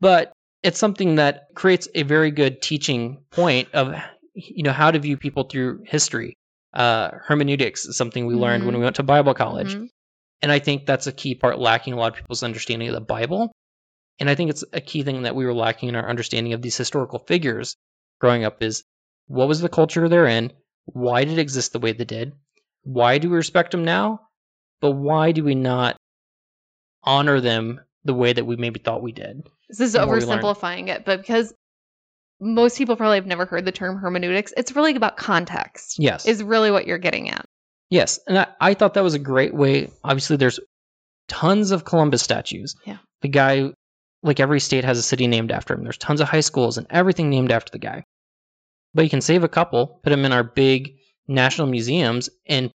but 0.00 0.32
it's 0.62 0.78
something 0.78 1.16
that 1.16 1.46
creates 1.54 1.88
a 1.94 2.02
very 2.02 2.30
good 2.30 2.60
teaching 2.60 3.24
point 3.30 3.68
of 3.72 3.94
you 4.34 4.62
know 4.64 4.72
how 4.72 4.90
to 4.90 4.98
view 4.98 5.16
people 5.16 5.44
through 5.44 5.84
history. 5.86 6.36
Uh, 6.72 7.10
hermeneutics 7.26 7.86
is 7.86 7.96
something 7.96 8.26
we 8.26 8.34
learned 8.34 8.64
when 8.66 8.76
we 8.76 8.84
went 8.84 8.96
to 8.96 9.02
Bible 9.02 9.32
college, 9.34 9.74
Mhm. 9.74 9.88
and 10.42 10.52
I 10.52 10.58
think 10.58 10.84
that's 10.86 11.06
a 11.06 11.12
key 11.12 11.34
part 11.34 11.58
lacking 11.58 11.94
a 11.94 11.96
lot 11.96 12.12
of 12.12 12.18
people's 12.18 12.42
understanding 12.42 12.88
of 12.88 12.94
the 12.94 13.00
Bible. 13.00 13.50
And 14.20 14.28
I 14.28 14.34
think 14.34 14.50
it's 14.50 14.64
a 14.72 14.80
key 14.80 15.02
thing 15.02 15.22
that 15.22 15.34
we 15.34 15.46
were 15.46 15.54
lacking 15.54 15.88
in 15.88 15.96
our 15.96 16.08
understanding 16.08 16.52
of 16.52 16.60
these 16.60 16.76
historical 16.76 17.20
figures 17.20 17.74
growing 18.20 18.44
up 18.44 18.62
is 18.62 18.84
what 19.28 19.48
was 19.48 19.60
the 19.60 19.68
culture 19.68 20.08
they're 20.08 20.26
in? 20.26 20.52
Why 20.86 21.24
did 21.24 21.34
it 21.34 21.40
exist 21.40 21.72
the 21.72 21.78
way 21.78 21.92
they 21.92 22.04
did? 22.04 22.32
Why 22.82 23.18
do 23.18 23.30
we 23.30 23.36
respect 23.36 23.70
them 23.70 23.84
now? 23.84 24.28
But 24.80 24.92
why 24.92 25.32
do 25.32 25.44
we 25.44 25.54
not 25.54 25.96
honor 27.04 27.40
them 27.40 27.80
the 28.04 28.14
way 28.14 28.32
that 28.32 28.44
we 28.44 28.56
maybe 28.56 28.80
thought 28.80 29.02
we 29.02 29.12
did? 29.12 29.46
This 29.68 29.80
is 29.80 29.92
the 29.92 30.04
more 30.04 30.16
we 30.16 30.24
learn. 30.24 30.40
oversimplifying 30.42 30.88
it, 30.88 31.04
but 31.04 31.20
because 31.20 31.52
most 32.40 32.78
people 32.78 32.96
probably 32.96 33.16
have 33.16 33.26
never 33.26 33.46
heard 33.46 33.64
the 33.64 33.72
term 33.72 33.98
hermeneutics, 33.98 34.52
it's 34.56 34.74
really 34.76 34.94
about 34.94 35.16
context. 35.16 35.96
Yes. 35.98 36.26
Is 36.26 36.42
really 36.42 36.70
what 36.70 36.86
you're 36.86 36.98
getting 36.98 37.30
at. 37.30 37.44
Yes, 37.90 38.20
and 38.26 38.38
I, 38.38 38.46
I 38.60 38.74
thought 38.74 38.94
that 38.94 39.02
was 39.02 39.14
a 39.14 39.18
great 39.18 39.54
way. 39.54 39.90
Obviously, 40.04 40.36
there's 40.36 40.60
tons 41.26 41.70
of 41.70 41.84
Columbus 41.84 42.22
statues. 42.22 42.76
Yeah. 42.84 42.98
The 43.22 43.28
guy, 43.28 43.72
like 44.22 44.40
every 44.40 44.60
state 44.60 44.84
has 44.84 44.98
a 44.98 45.02
city 45.02 45.26
named 45.26 45.50
after 45.50 45.74
him. 45.74 45.84
There's 45.84 45.98
tons 45.98 46.20
of 46.20 46.28
high 46.28 46.40
schools 46.40 46.78
and 46.78 46.86
everything 46.90 47.30
named 47.30 47.50
after 47.50 47.70
the 47.70 47.78
guy. 47.78 48.04
But 48.94 49.04
you 49.04 49.10
can 49.10 49.20
save 49.20 49.44
a 49.44 49.48
couple, 49.48 50.00
put 50.02 50.10
them 50.10 50.24
in 50.24 50.32
our 50.32 50.44
big 50.44 50.96
national 51.26 51.68
museums, 51.68 52.30
and 52.46 52.70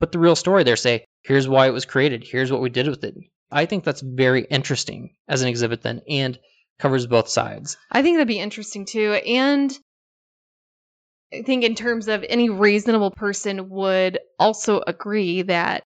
put 0.00 0.12
the 0.12 0.18
real 0.18 0.36
story 0.36 0.62
there. 0.64 0.76
Say, 0.76 1.04
here's 1.22 1.48
why 1.48 1.66
it 1.66 1.72
was 1.72 1.84
created. 1.84 2.24
Here's 2.24 2.52
what 2.52 2.60
we 2.60 2.70
did 2.70 2.88
with 2.88 3.04
it. 3.04 3.14
I 3.50 3.66
think 3.66 3.84
that's 3.84 4.00
very 4.00 4.44
interesting 4.44 5.14
as 5.28 5.42
an 5.42 5.48
exhibit 5.48 5.82
then, 5.82 6.00
and 6.08 6.38
covers 6.78 7.06
both 7.06 7.28
sides. 7.28 7.76
I 7.90 8.02
think 8.02 8.16
that'd 8.16 8.28
be 8.28 8.40
interesting 8.40 8.84
too. 8.84 9.12
And 9.12 9.76
I 11.32 11.42
think, 11.42 11.64
in 11.64 11.74
terms 11.74 12.08
of 12.08 12.24
any 12.28 12.48
reasonable 12.48 13.10
person, 13.10 13.68
would 13.70 14.18
also 14.38 14.82
agree 14.86 15.42
that 15.42 15.82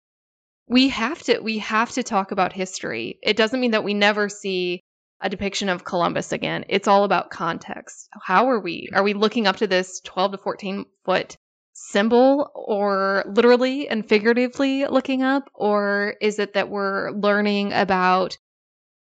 we 0.68 0.88
have 0.88 1.22
to 1.24 1.40
we 1.40 1.58
have 1.58 1.90
to 1.92 2.02
talk 2.02 2.30
about 2.30 2.52
history. 2.52 3.18
It 3.22 3.36
doesn't 3.36 3.60
mean 3.60 3.72
that 3.72 3.84
we 3.84 3.94
never 3.94 4.28
see 4.28 4.80
a 5.20 5.28
depiction 5.28 5.68
of 5.68 5.84
Columbus 5.84 6.32
again. 6.32 6.64
It's 6.68 6.88
all 6.88 7.04
about 7.04 7.30
context. 7.30 8.08
How 8.22 8.48
are 8.48 8.60
we? 8.60 8.88
Are 8.92 9.02
we 9.02 9.14
looking 9.14 9.46
up 9.46 9.56
to 9.56 9.66
this 9.66 10.00
12 10.04 10.32
to 10.32 10.38
14 10.38 10.84
foot 11.04 11.36
symbol 11.74 12.50
or 12.54 13.24
literally 13.26 13.88
and 13.88 14.08
figuratively 14.08 14.86
looking 14.86 15.22
up 15.22 15.50
or 15.54 16.14
is 16.20 16.38
it 16.38 16.54
that 16.54 16.70
we're 16.70 17.10
learning 17.10 17.72
about 17.72 18.38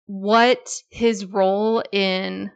what 0.08 0.70
his 0.88 1.26
role 1.26 1.82
in 1.92 2.50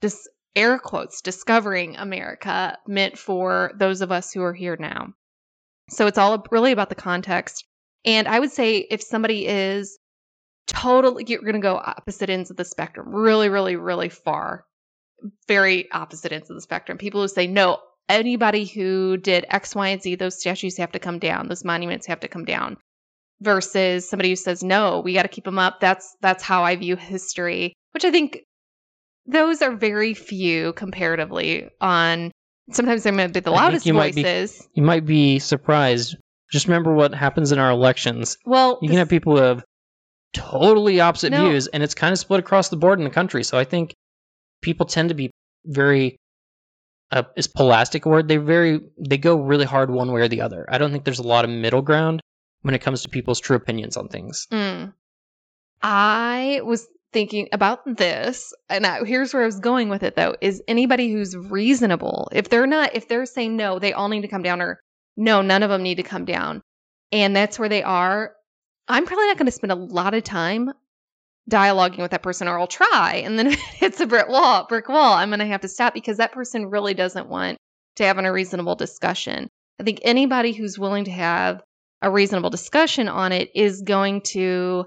this 0.00 0.26
air 0.56 0.78
quotes 0.78 1.20
discovering 1.20 1.96
America 1.96 2.78
meant 2.88 3.18
for 3.18 3.72
those 3.76 4.00
of 4.00 4.10
us 4.10 4.32
who 4.32 4.42
are 4.42 4.54
here 4.54 4.78
now. 4.80 5.12
So 5.90 6.06
it's 6.06 6.16
all 6.16 6.42
really 6.50 6.72
about 6.72 6.88
the 6.88 6.94
context. 6.94 7.66
And 8.06 8.26
I 8.26 8.40
would 8.40 8.50
say 8.50 8.78
if 8.78 9.02
somebody 9.02 9.46
is 9.46 9.98
totally, 10.66 11.24
you're 11.28 11.42
going 11.42 11.52
to 11.52 11.60
go 11.60 11.76
opposite 11.76 12.30
ends 12.30 12.50
of 12.50 12.56
the 12.56 12.64
spectrum, 12.64 13.14
really, 13.14 13.50
really, 13.50 13.76
really 13.76 14.08
far, 14.08 14.64
very 15.46 15.92
opposite 15.92 16.32
ends 16.32 16.48
of 16.48 16.56
the 16.56 16.62
spectrum. 16.62 16.96
People 16.96 17.20
who 17.20 17.28
say, 17.28 17.46
no, 17.46 17.78
anybody 18.08 18.64
who 18.64 19.18
did 19.18 19.44
X, 19.50 19.74
Y, 19.74 19.88
and 19.88 20.02
Z, 20.02 20.14
those 20.14 20.40
statues 20.40 20.78
have 20.78 20.92
to 20.92 20.98
come 20.98 21.18
down, 21.18 21.48
those 21.48 21.64
monuments 21.64 22.06
have 22.06 22.20
to 22.20 22.28
come 22.28 22.46
down. 22.46 22.78
Versus 23.42 24.08
somebody 24.08 24.28
who 24.28 24.36
says, 24.36 24.62
no, 24.62 25.00
we 25.00 25.14
got 25.14 25.22
to 25.22 25.28
keep 25.28 25.44
them 25.44 25.58
up. 25.58 25.80
That's 25.80 26.14
that's 26.20 26.42
how 26.42 26.62
I 26.62 26.76
view 26.76 26.96
history, 26.96 27.72
which 27.92 28.04
I 28.04 28.10
think 28.10 28.40
those 29.26 29.62
are 29.62 29.74
very 29.74 30.12
few 30.14 30.72
comparatively 30.74 31.70
on 31.80 32.32
sometimes 32.70 33.02
they 33.02 33.10
might 33.10 33.32
be 33.32 33.40
the 33.40 33.50
loudest 33.50 33.86
you 33.86 33.94
might 33.94 34.14
be- 34.14 34.22
voices. 34.22 34.66
You 34.74 34.82
might 34.82 35.06
be 35.06 35.38
surprised. 35.38 36.16
Just 36.52 36.66
remember 36.66 36.92
what 36.94 37.14
happens 37.14 37.50
in 37.52 37.58
our 37.58 37.70
elections. 37.70 38.36
well, 38.44 38.78
You 38.82 38.88
can 38.88 38.98
have 38.98 39.08
people 39.08 39.36
who 39.36 39.42
have 39.42 39.64
totally 40.32 41.00
opposite 41.00 41.30
No. 41.30 41.48
views, 41.48 41.66
and 41.68 41.82
it's 41.82 41.94
kind 41.94 42.12
of 42.12 42.18
split 42.18 42.40
across 42.40 42.68
the 42.68 42.76
board 42.76 42.98
in 42.98 43.04
the 43.04 43.10
country. 43.10 43.42
So 43.44 43.56
I 43.58 43.64
think 43.64 43.94
people 44.62 44.86
tend 44.86 45.08
to 45.10 45.14
be 45.14 45.30
very 45.64 46.16
uh, 47.12 47.22
is 47.36 47.48
plastic 47.48 48.04
word. 48.06 48.28
They 48.28 48.36
very 48.36 48.80
they 48.98 49.18
go 49.18 49.36
really 49.40 49.64
hard 49.64 49.90
one 49.90 50.12
way 50.12 50.20
or 50.20 50.28
the 50.28 50.42
other. 50.42 50.66
I 50.68 50.78
don't 50.78 50.92
think 50.92 51.04
there's 51.04 51.18
a 51.18 51.26
lot 51.26 51.44
of 51.44 51.50
middle 51.50 51.82
ground 51.82 52.20
when 52.62 52.74
it 52.74 52.80
comes 52.80 53.02
to 53.02 53.08
people's 53.08 53.40
true 53.40 53.56
opinions 53.56 53.96
on 53.96 54.08
things. 54.08 54.46
Mm. 54.50 54.92
I 55.82 56.60
was 56.62 56.86
thinking 57.12 57.48
about 57.52 57.80
this, 57.84 58.52
and 58.68 58.86
I, 58.86 59.04
here's 59.04 59.32
where 59.34 59.42
I 59.42 59.46
was 59.46 59.60
going 59.60 59.88
with 59.88 60.02
it 60.02 60.14
though 60.16 60.36
is 60.40 60.62
anybody 60.68 61.10
who's 61.10 61.36
reasonable, 61.36 62.28
if 62.32 62.48
they're 62.48 62.66
not, 62.66 62.94
if 62.94 63.08
they're 63.08 63.26
saying 63.26 63.56
no, 63.56 63.78
they 63.78 63.92
all 63.92 64.08
need 64.08 64.22
to 64.22 64.28
come 64.28 64.42
down, 64.42 64.60
or 64.60 64.80
no, 65.16 65.42
none 65.42 65.62
of 65.62 65.70
them 65.70 65.82
need 65.82 65.96
to 65.96 66.02
come 66.02 66.24
down, 66.24 66.62
and 67.12 67.34
that's 67.34 67.58
where 67.58 67.68
they 67.68 67.82
are, 67.82 68.34
I'm 68.88 69.06
probably 69.06 69.26
not 69.26 69.38
going 69.38 69.46
to 69.46 69.52
spend 69.52 69.72
a 69.72 69.76
lot 69.76 70.14
of 70.14 70.22
time 70.22 70.72
dialoguing 71.50 71.98
with 71.98 72.12
that 72.12 72.22
person, 72.22 72.46
or 72.46 72.58
I'll 72.58 72.66
try, 72.66 73.22
and 73.24 73.38
then 73.38 73.56
it's 73.80 74.00
a 74.00 74.06
brick 74.06 74.28
wall, 74.28 74.66
brick 74.68 74.88
wall, 74.88 75.14
I'm 75.14 75.30
going 75.30 75.40
to 75.40 75.46
have 75.46 75.62
to 75.62 75.68
stop 75.68 75.94
because 75.94 76.18
that 76.18 76.32
person 76.32 76.66
really 76.66 76.94
doesn't 76.94 77.28
want 77.28 77.58
to 77.96 78.04
have 78.04 78.18
a 78.18 78.32
reasonable 78.32 78.76
discussion. 78.76 79.48
I 79.80 79.82
think 79.82 80.00
anybody 80.02 80.52
who's 80.52 80.78
willing 80.78 81.04
to 81.04 81.10
have 81.10 81.62
a 82.02 82.10
reasonable 82.10 82.50
discussion 82.50 83.08
on 83.08 83.32
it 83.32 83.50
is 83.54 83.82
going 83.82 84.22
to 84.22 84.86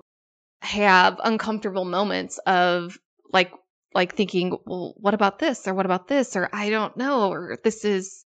have 0.62 1.20
uncomfortable 1.24 1.86
moments 1.86 2.40
of 2.46 2.98
like 3.32 3.52
like 3.94 4.16
thinking 4.16 4.58
well 4.66 4.94
what 4.98 5.14
about 5.14 5.38
this 5.38 5.68
or 5.68 5.74
what 5.74 5.86
about 5.86 6.08
this 6.08 6.36
or 6.36 6.50
i 6.54 6.70
don't 6.70 6.98
know 6.98 7.32
or 7.32 7.58
this 7.64 7.84
is 7.86 8.24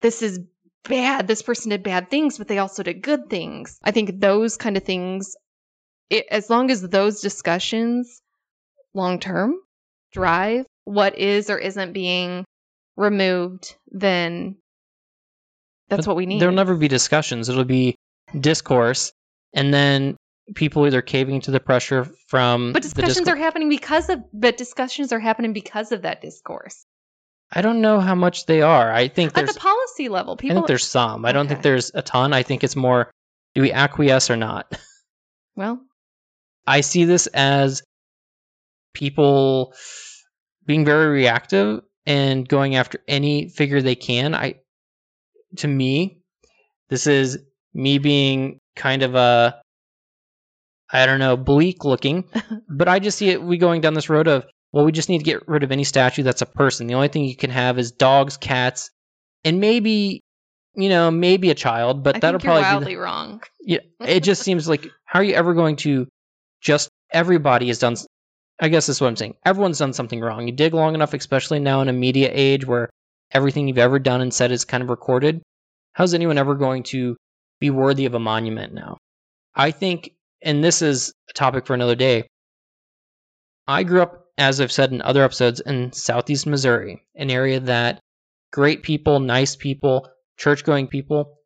this 0.00 0.22
is 0.22 0.40
bad. 0.84 1.26
This 1.26 1.42
person 1.42 1.70
did 1.70 1.82
bad 1.82 2.10
things 2.10 2.38
but 2.38 2.48
they 2.48 2.58
also 2.58 2.82
did 2.82 3.02
good 3.02 3.28
things. 3.28 3.78
I 3.82 3.90
think 3.90 4.20
those 4.20 4.56
kind 4.56 4.76
of 4.76 4.84
things 4.84 5.36
it, 6.10 6.26
as 6.30 6.48
long 6.48 6.70
as 6.70 6.80
those 6.82 7.20
discussions 7.20 8.22
long 8.94 9.20
term 9.20 9.56
drive 10.12 10.64
what 10.84 11.18
is 11.18 11.50
or 11.50 11.58
isn't 11.58 11.92
being 11.92 12.44
removed 12.96 13.76
then 13.90 14.56
that's 15.88 16.04
But 16.04 16.10
what 16.10 16.16
we 16.16 16.26
need. 16.26 16.40
There'll 16.40 16.54
never 16.54 16.76
be 16.76 16.88
discussions. 16.88 17.48
It'll 17.48 17.64
be 17.64 17.94
discourse, 18.38 19.12
and 19.54 19.72
then 19.72 20.16
people 20.54 20.86
either 20.86 21.02
caving 21.02 21.40
to 21.42 21.50
the 21.50 21.60
pressure 21.60 22.08
from 22.28 22.72
but 22.72 22.82
discussions 22.82 23.16
discourse. 23.18 23.34
are 23.34 23.36
happening 23.36 23.68
because 23.68 24.08
of 24.08 24.20
but 24.32 24.56
discussions 24.56 25.12
are 25.12 25.18
happening 25.18 25.52
because 25.52 25.92
of 25.92 26.02
that 26.02 26.20
discourse 26.20 26.86
I 27.50 27.62
don't 27.62 27.80
know 27.80 27.98
how 27.98 28.14
much 28.14 28.44
they 28.44 28.60
are. 28.60 28.92
I 28.92 29.08
think 29.08 29.36
at 29.36 29.46
the 29.46 29.54
policy 29.54 30.10
level 30.10 30.36
people. 30.36 30.54
I 30.56 30.60
think 30.60 30.66
there's 30.66 30.86
some. 30.86 31.24
I 31.24 31.32
don't 31.32 31.48
think 31.48 31.62
there's 31.62 31.90
a 31.94 32.02
ton. 32.02 32.34
I 32.34 32.42
think 32.42 32.62
it's 32.62 32.76
more 32.76 33.10
do 33.54 33.62
we 33.62 33.72
acquiesce 33.72 34.30
or 34.30 34.36
not? 34.36 34.78
well 35.56 35.80
I 36.66 36.82
see 36.82 37.04
this 37.04 37.26
as 37.28 37.82
people 38.92 39.74
being 40.66 40.84
very 40.84 41.08
reactive 41.08 41.80
and 42.04 42.46
going 42.46 42.76
after 42.76 43.02
any 43.08 43.48
figure 43.48 43.80
they 43.80 43.94
can. 43.94 44.34
I 44.34 44.56
to 45.56 45.68
me, 45.68 46.20
this 46.90 47.06
is 47.06 47.38
me 47.74 47.98
being 47.98 48.58
kind 48.76 49.02
of 49.02 49.14
a 49.14 49.60
I 50.90 51.04
don't 51.04 51.18
know, 51.18 51.36
bleak 51.36 51.84
looking, 51.84 52.24
but 52.68 52.88
I 52.88 52.98
just 52.98 53.18
see 53.18 53.28
it 53.28 53.42
we 53.42 53.58
going 53.58 53.80
down 53.80 53.94
this 53.94 54.08
road 54.08 54.26
of 54.28 54.46
well, 54.72 54.84
we 54.84 54.92
just 54.92 55.08
need 55.08 55.18
to 55.18 55.24
get 55.24 55.48
rid 55.48 55.62
of 55.62 55.72
any 55.72 55.84
statue 55.84 56.22
that's 56.22 56.42
a 56.42 56.46
person. 56.46 56.86
The 56.86 56.94
only 56.94 57.08
thing 57.08 57.24
you 57.24 57.36
can 57.36 57.50
have 57.50 57.78
is 57.78 57.92
dogs, 57.92 58.36
cats, 58.36 58.90
and 59.44 59.60
maybe 59.60 60.22
you 60.74 60.88
know, 60.88 61.10
maybe 61.10 61.50
a 61.50 61.54
child, 61.54 62.04
but 62.04 62.16
I 62.16 62.18
that'll 62.20 62.40
probably 62.40 62.62
be 62.62 62.68
the- 62.68 62.74
wildly 62.74 62.96
wrong 62.96 63.40
yeah, 63.68 63.80
it 64.00 64.20
just 64.20 64.42
seems 64.42 64.66
like 64.66 64.88
how 65.04 65.20
are 65.20 65.24
you 65.24 65.34
ever 65.34 65.52
going 65.52 65.76
to 65.76 66.08
just 66.62 66.88
everybody 67.12 67.68
has 67.68 67.78
done 67.78 67.96
I 68.60 68.68
guess 68.68 68.86
that's 68.86 69.00
what 69.00 69.06
I'm 69.06 69.14
saying. 69.14 69.36
Everyone's 69.44 69.78
done 69.78 69.92
something 69.92 70.20
wrong. 70.20 70.48
You 70.48 70.52
dig 70.52 70.74
long 70.74 70.96
enough, 70.96 71.14
especially 71.14 71.60
now 71.60 71.80
in 71.80 71.88
a 71.88 71.92
media 71.92 72.28
age 72.32 72.66
where 72.66 72.88
everything 73.30 73.68
you've 73.68 73.78
ever 73.78 74.00
done 74.00 74.20
and 74.20 74.34
said 74.34 74.50
is 74.50 74.64
kind 74.64 74.82
of 74.82 74.90
recorded. 74.90 75.42
How's 75.92 76.12
anyone 76.12 76.38
ever 76.38 76.56
going 76.56 76.82
to 76.84 77.14
be 77.60 77.70
worthy 77.70 78.06
of 78.06 78.14
a 78.14 78.18
monument 78.18 78.72
now? 78.72 78.98
I 79.54 79.70
think, 79.70 80.12
and 80.42 80.62
this 80.62 80.82
is 80.82 81.12
a 81.30 81.32
topic 81.32 81.66
for 81.66 81.74
another 81.74 81.96
day. 81.96 82.28
I 83.66 83.82
grew 83.82 84.02
up, 84.02 84.26
as 84.38 84.60
I've 84.60 84.72
said 84.72 84.92
in 84.92 85.02
other 85.02 85.24
episodes, 85.24 85.60
in 85.60 85.92
southeast 85.92 86.46
Missouri, 86.46 87.02
an 87.16 87.30
area 87.30 87.60
that 87.60 88.00
great 88.52 88.82
people, 88.82 89.20
nice 89.20 89.56
people, 89.56 90.08
church 90.38 90.64
going 90.64 90.86
people, 90.86 91.38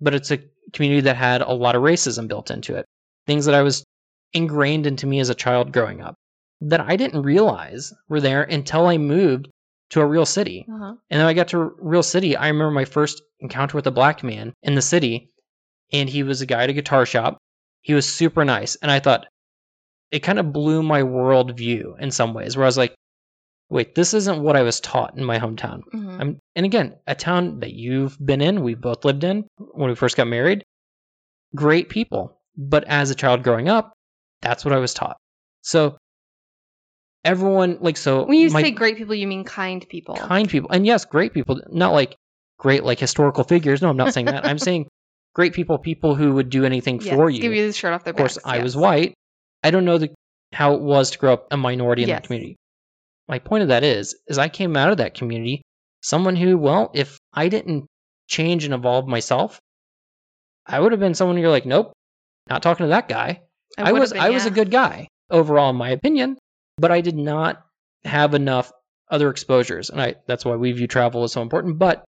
but 0.00 0.14
it's 0.14 0.30
a 0.30 0.40
community 0.72 1.02
that 1.02 1.16
had 1.16 1.40
a 1.40 1.52
lot 1.52 1.76
of 1.76 1.82
racism 1.82 2.28
built 2.28 2.50
into 2.50 2.74
it. 2.74 2.84
Things 3.26 3.44
that 3.46 3.54
I 3.54 3.62
was 3.62 3.84
ingrained 4.32 4.86
into 4.86 5.06
me 5.06 5.20
as 5.20 5.30
a 5.30 5.34
child 5.34 5.72
growing 5.72 6.02
up 6.02 6.16
that 6.60 6.80
I 6.80 6.96
didn't 6.96 7.22
realize 7.22 7.92
were 8.08 8.20
there 8.20 8.42
until 8.42 8.86
I 8.86 8.98
moved 8.98 9.48
to 9.90 10.00
a 10.00 10.06
real 10.06 10.26
city. 10.26 10.66
uh-huh. 10.68 10.94
And 11.10 11.20
then 11.20 11.26
I 11.26 11.34
got 11.34 11.48
to 11.48 11.60
a 11.60 11.70
real 11.78 12.02
city. 12.02 12.36
I 12.36 12.48
remember 12.48 12.72
my 12.72 12.84
first 12.84 13.22
encounter 13.40 13.76
with 13.76 13.86
a 13.86 13.92
black 13.92 14.22
man 14.22 14.52
in 14.62 14.74
the 14.74 14.82
city, 14.82 15.30
and 15.92 16.08
he 16.08 16.22
was 16.22 16.40
a 16.40 16.46
guy 16.46 16.62
at 16.64 16.70
a 16.70 16.74
guitar 16.74 17.06
shop. 17.06 17.38
He 17.82 17.94
was 17.94 18.12
super 18.12 18.44
nice, 18.44 18.76
and 18.76 18.90
I 18.90 19.00
thought 19.00 19.26
it 20.10 20.20
kind 20.20 20.38
of 20.38 20.52
blew 20.52 20.82
my 20.82 21.02
world 21.02 21.56
view 21.56 21.96
in 22.00 22.10
some 22.10 22.34
ways. 22.34 22.56
Where 22.56 22.64
I 22.64 22.68
was 22.68 22.78
like, 22.78 22.94
wait, 23.68 23.94
this 23.94 24.14
isn't 24.14 24.42
what 24.42 24.56
I 24.56 24.62
was 24.62 24.80
taught 24.80 25.16
in 25.16 25.24
my 25.24 25.38
hometown. 25.38 25.80
Mhm. 25.92 26.20
I'm, 26.20 26.38
and 26.54 26.66
again, 26.66 26.96
a 27.06 27.14
town 27.14 27.60
that 27.60 27.72
you've 27.72 28.16
been 28.24 28.40
in, 28.40 28.62
we 28.62 28.74
both 28.74 29.04
lived 29.04 29.24
in 29.24 29.44
when 29.58 29.88
we 29.88 29.96
first 29.96 30.16
got 30.16 30.28
married. 30.28 30.62
Great 31.54 31.88
people. 31.88 32.38
But 32.56 32.84
as 32.84 33.10
a 33.10 33.14
child 33.14 33.42
growing 33.42 33.68
up, 33.68 33.92
that's 34.40 34.64
what 34.64 34.72
I 34.72 34.78
was 34.78 34.94
taught. 34.94 35.16
So 35.62 35.96
everyone, 37.24 37.78
like, 37.80 37.96
so 37.96 38.24
When 38.24 38.38
you 38.38 38.50
my 38.50 38.62
say 38.62 38.70
great 38.70 38.96
people, 38.96 39.14
you 39.14 39.26
mean 39.26 39.44
kind 39.44 39.84
people. 39.88 40.14
kind 40.16 40.48
people, 40.48 40.70
and 40.70 40.86
yes, 40.86 41.04
great 41.04 41.32
people, 41.34 41.60
not 41.68 41.92
like 41.92 42.16
great, 42.58 42.84
like 42.84 42.98
historical 42.98 43.44
figures. 43.44 43.82
No, 43.82 43.88
I'm 43.90 43.96
not 43.96 44.14
saying 44.14 44.26
that. 44.26 44.46
I'm 44.46 44.58
saying 44.58 44.86
great 45.36 45.52
people, 45.52 45.76
people 45.76 46.14
who 46.14 46.32
would 46.32 46.48
do 46.48 46.64
anything 46.64 46.98
Yes, 46.98 47.14
for 47.14 47.28
you. 47.28 47.42
Give 47.42 47.52
you 47.52 47.66
the 47.66 47.72
shirt 47.74 47.92
off 47.92 48.04
their 48.04 48.12
of 48.12 48.16
course, 48.16 48.36
backs, 48.36 48.46
I 48.46 48.62
was 48.62 48.74
white. 48.74 49.12
I 49.62 49.70
don't 49.70 49.84
know 49.84 49.98
the, 49.98 50.08
how 50.54 50.72
it 50.74 50.80
was 50.80 51.10
to 51.10 51.18
grow 51.18 51.34
up 51.34 51.48
a 51.50 51.58
minority 51.58 52.04
in 52.04 52.08
Yes. 52.08 52.22
that 52.22 52.26
community. 52.26 52.56
My 53.28 53.38
point 53.38 53.60
of 53.60 53.68
that 53.68 53.84
is, 53.84 54.16
is 54.26 54.38
I 54.38 54.48
came 54.48 54.78
out 54.78 54.92
of 54.92 54.96
that 54.96 55.12
community, 55.12 55.60
someone 56.00 56.36
who, 56.36 56.56
well, 56.56 56.90
if 56.94 57.18
I 57.34 57.50
didn't 57.50 57.84
change 58.28 58.64
and 58.64 58.72
evolve 58.72 59.06
myself, 59.06 59.60
I 60.64 60.80
would 60.80 60.92
have 60.92 61.00
been 61.00 61.14
someone 61.14 61.36
you're 61.36 61.50
like, 61.50 61.66
nope, 61.66 61.92
not 62.48 62.62
talking 62.62 62.84
to 62.84 62.90
that 62.90 63.06
guy. 63.06 63.42
I, 63.76 63.92
would've 63.92 64.00
was, 64.00 64.12
been, 64.14 64.22
I 64.22 64.30
was 64.30 64.46
a 64.46 64.50
good 64.50 64.70
guy 64.70 65.08
overall, 65.30 65.68
in 65.68 65.76
my 65.76 65.90
opinion, 65.90 66.38
but 66.78 66.90
I 66.90 67.02
did 67.02 67.16
not 67.16 67.62
have 68.06 68.32
enough 68.32 68.72
other 69.10 69.28
exposures, 69.28 69.90
and 69.90 70.00
I 70.00 70.14
that's 70.26 70.46
why 70.46 70.56
we 70.56 70.72
view 70.72 70.86
travel 70.86 71.24
as 71.24 71.32
so 71.32 71.42
important. 71.42 71.78
But 71.78 72.04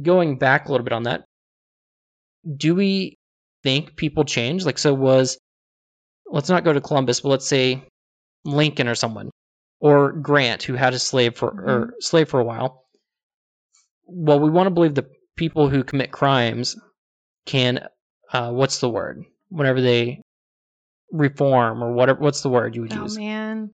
going 0.00 0.38
back 0.38 0.68
a 0.68 0.72
little 0.72 0.84
bit 0.84 0.94
on 0.94 1.02
that, 1.02 1.24
do 2.56 2.74
we 2.74 3.16
think 3.62 3.96
people 3.96 4.24
change? 4.24 4.64
Like, 4.64 4.78
so 4.78 4.94
was 4.94 5.38
let's 6.26 6.48
not 6.48 6.64
go 6.64 6.72
to 6.72 6.80
Columbus, 6.80 7.20
but 7.20 7.30
let's 7.30 7.46
say 7.46 7.84
Lincoln 8.44 8.88
or 8.88 8.94
someone, 8.94 9.30
or 9.80 10.12
Grant, 10.12 10.62
who 10.62 10.74
had 10.74 10.94
a 10.94 10.98
slave 10.98 11.36
for 11.36 11.48
or 11.48 11.94
slave 12.00 12.28
for 12.28 12.40
a 12.40 12.44
while. 12.44 12.84
Well, 14.06 14.40
we 14.40 14.50
want 14.50 14.66
to 14.66 14.70
believe 14.70 14.94
the 14.94 15.08
people 15.36 15.68
who 15.68 15.82
commit 15.84 16.12
crimes 16.12 16.76
can, 17.44 17.86
uh, 18.32 18.52
what's 18.52 18.80
the 18.80 18.88
word? 18.88 19.24
Whenever 19.48 19.80
they 19.80 20.22
reform 21.12 21.82
or 21.82 21.92
whatever, 21.92 22.20
what's 22.20 22.42
the 22.42 22.48
word 22.48 22.74
you 22.74 22.82
would 22.82 22.92
use? 22.92 23.00
Oh 23.00 23.04
use? 23.04 23.16
man. 23.18 23.70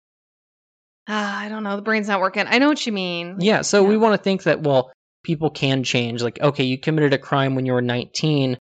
Ah, 1.07 1.39
I 1.39 1.49
don't 1.49 1.63
know. 1.63 1.75
The 1.75 1.81
brain's 1.81 2.07
not 2.07 2.21
working. 2.21 2.45
I 2.47 2.59
know 2.59 2.67
what 2.67 2.85
you 2.85 2.91
mean. 2.91 3.37
Yeah, 3.39 3.61
so 3.61 3.83
we 3.83 3.97
want 3.97 4.15
to 4.15 4.23
think 4.23 4.43
that 4.43 4.61
well, 4.61 4.91
people 5.23 5.49
can 5.49 5.83
change. 5.83 6.21
Like, 6.21 6.39
okay, 6.39 6.63
you 6.63 6.77
committed 6.77 7.13
a 7.13 7.17
crime 7.17 7.55
when 7.55 7.65
you 7.65 7.73
were 7.73 7.81
19, 7.81 8.57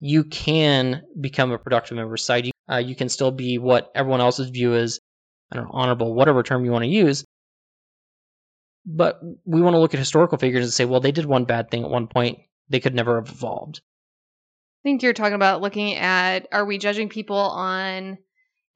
you 0.00 0.24
can 0.24 1.02
become 1.18 1.50
a 1.50 1.58
productive 1.58 1.96
member 1.96 2.14
of 2.14 2.20
society. 2.20 2.52
Uh, 2.70 2.76
you 2.76 2.94
can 2.94 3.08
still 3.08 3.30
be 3.30 3.58
what 3.58 3.90
everyone 3.94 4.20
else's 4.20 4.50
view 4.50 4.74
is, 4.74 5.00
I 5.52 5.56
don't 5.56 5.66
know, 5.66 5.70
honorable, 5.72 6.14
whatever 6.14 6.42
term 6.42 6.64
you 6.64 6.70
want 6.70 6.84
to 6.84 6.90
use. 6.90 7.24
But 8.86 9.20
we 9.44 9.62
want 9.62 9.74
to 9.74 9.78
look 9.78 9.94
at 9.94 10.00
historical 10.00 10.36
figures 10.36 10.64
and 10.64 10.72
say, 10.72 10.84
well, 10.84 11.00
they 11.00 11.12
did 11.12 11.24
one 11.24 11.46
bad 11.46 11.70
thing 11.70 11.84
at 11.84 11.90
one 11.90 12.06
point. 12.06 12.40
They 12.68 12.80
could 12.80 12.94
never 12.94 13.16
have 13.16 13.30
evolved. 13.30 13.80
I 14.84 14.88
think 14.88 15.02
you're 15.02 15.14
talking 15.14 15.34
about 15.34 15.62
looking 15.62 15.94
at 15.94 16.48
are 16.52 16.66
we 16.66 16.76
judging 16.76 17.08
people 17.08 17.38
on 17.38 18.18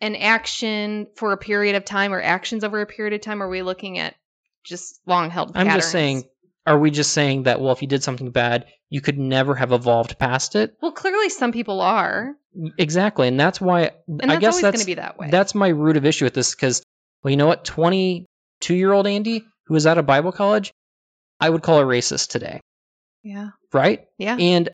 an 0.01 0.17
action 0.17 1.09
for 1.17 1.33
a 1.33 1.37
period 1.37 1.75
of 1.75 1.85
time 1.85 2.15
or 2.15 2.23
actions 2.23 2.65
over 2.65 2.81
a 2.81 2.87
period 2.87 3.13
of 3.13 3.21
time? 3.21 3.43
Or 3.43 3.47
are 3.47 3.51
we 3.51 3.61
looking 3.61 3.99
at 3.99 4.15
just 4.65 5.01
long 5.07 5.29
held 5.29 5.53
I'm 5.55 5.69
just 5.69 5.91
saying, 5.91 6.25
are 6.69 6.79
we 6.79 6.91
just 6.91 7.15
saying 7.15 7.45
that, 7.45 7.61
well, 7.61 7.73
if 7.73 7.81
you 7.81 7.89
did 7.89 8.03
something 8.03 8.31
bad, 8.31 8.67
you 8.91 9.01
could 9.01 9.19
never 9.19 9.55
have 9.55 9.73
evolved 9.73 10.19
past 10.19 10.55
it? 10.55 10.77
Well, 10.83 10.93
clearly 10.93 11.31
some 11.31 11.51
people 11.51 11.81
are. 11.81 12.35
Exactly. 12.77 13.27
And 13.27 13.41
that's 13.41 13.59
why 13.59 13.93
And 14.07 14.31
I 14.31 14.37
guess 14.37 14.55
always 14.55 14.63
that's 14.63 14.77
going 14.77 14.85
to 14.85 14.87
be 14.87 14.95
that 14.95 15.19
way. 15.19 15.31
That's 15.31 15.55
my 15.55 15.69
root 15.69 15.97
of 15.97 16.05
issue 16.05 16.27
with 16.27 16.35
this 16.35 16.55
because, 16.55 16.83
well, 17.23 17.31
you 17.31 17.39
know 17.39 17.47
what? 17.47 17.65
22 17.65 18.75
year 18.75 18.93
old 18.93 19.07
Andy, 19.07 19.47
who 19.65 19.75
was 19.75 19.87
out 19.87 19.97
of 19.97 20.05
Bible 20.05 20.31
college, 20.31 20.73
I 21.41 21.49
would 21.49 21.63
call 21.63 21.81
a 21.81 21.85
racist 21.85 22.29
today, 22.29 22.61
yeah. 23.23 23.51
right? 23.73 24.07
Yeah. 24.19 24.37
And, 24.39 24.69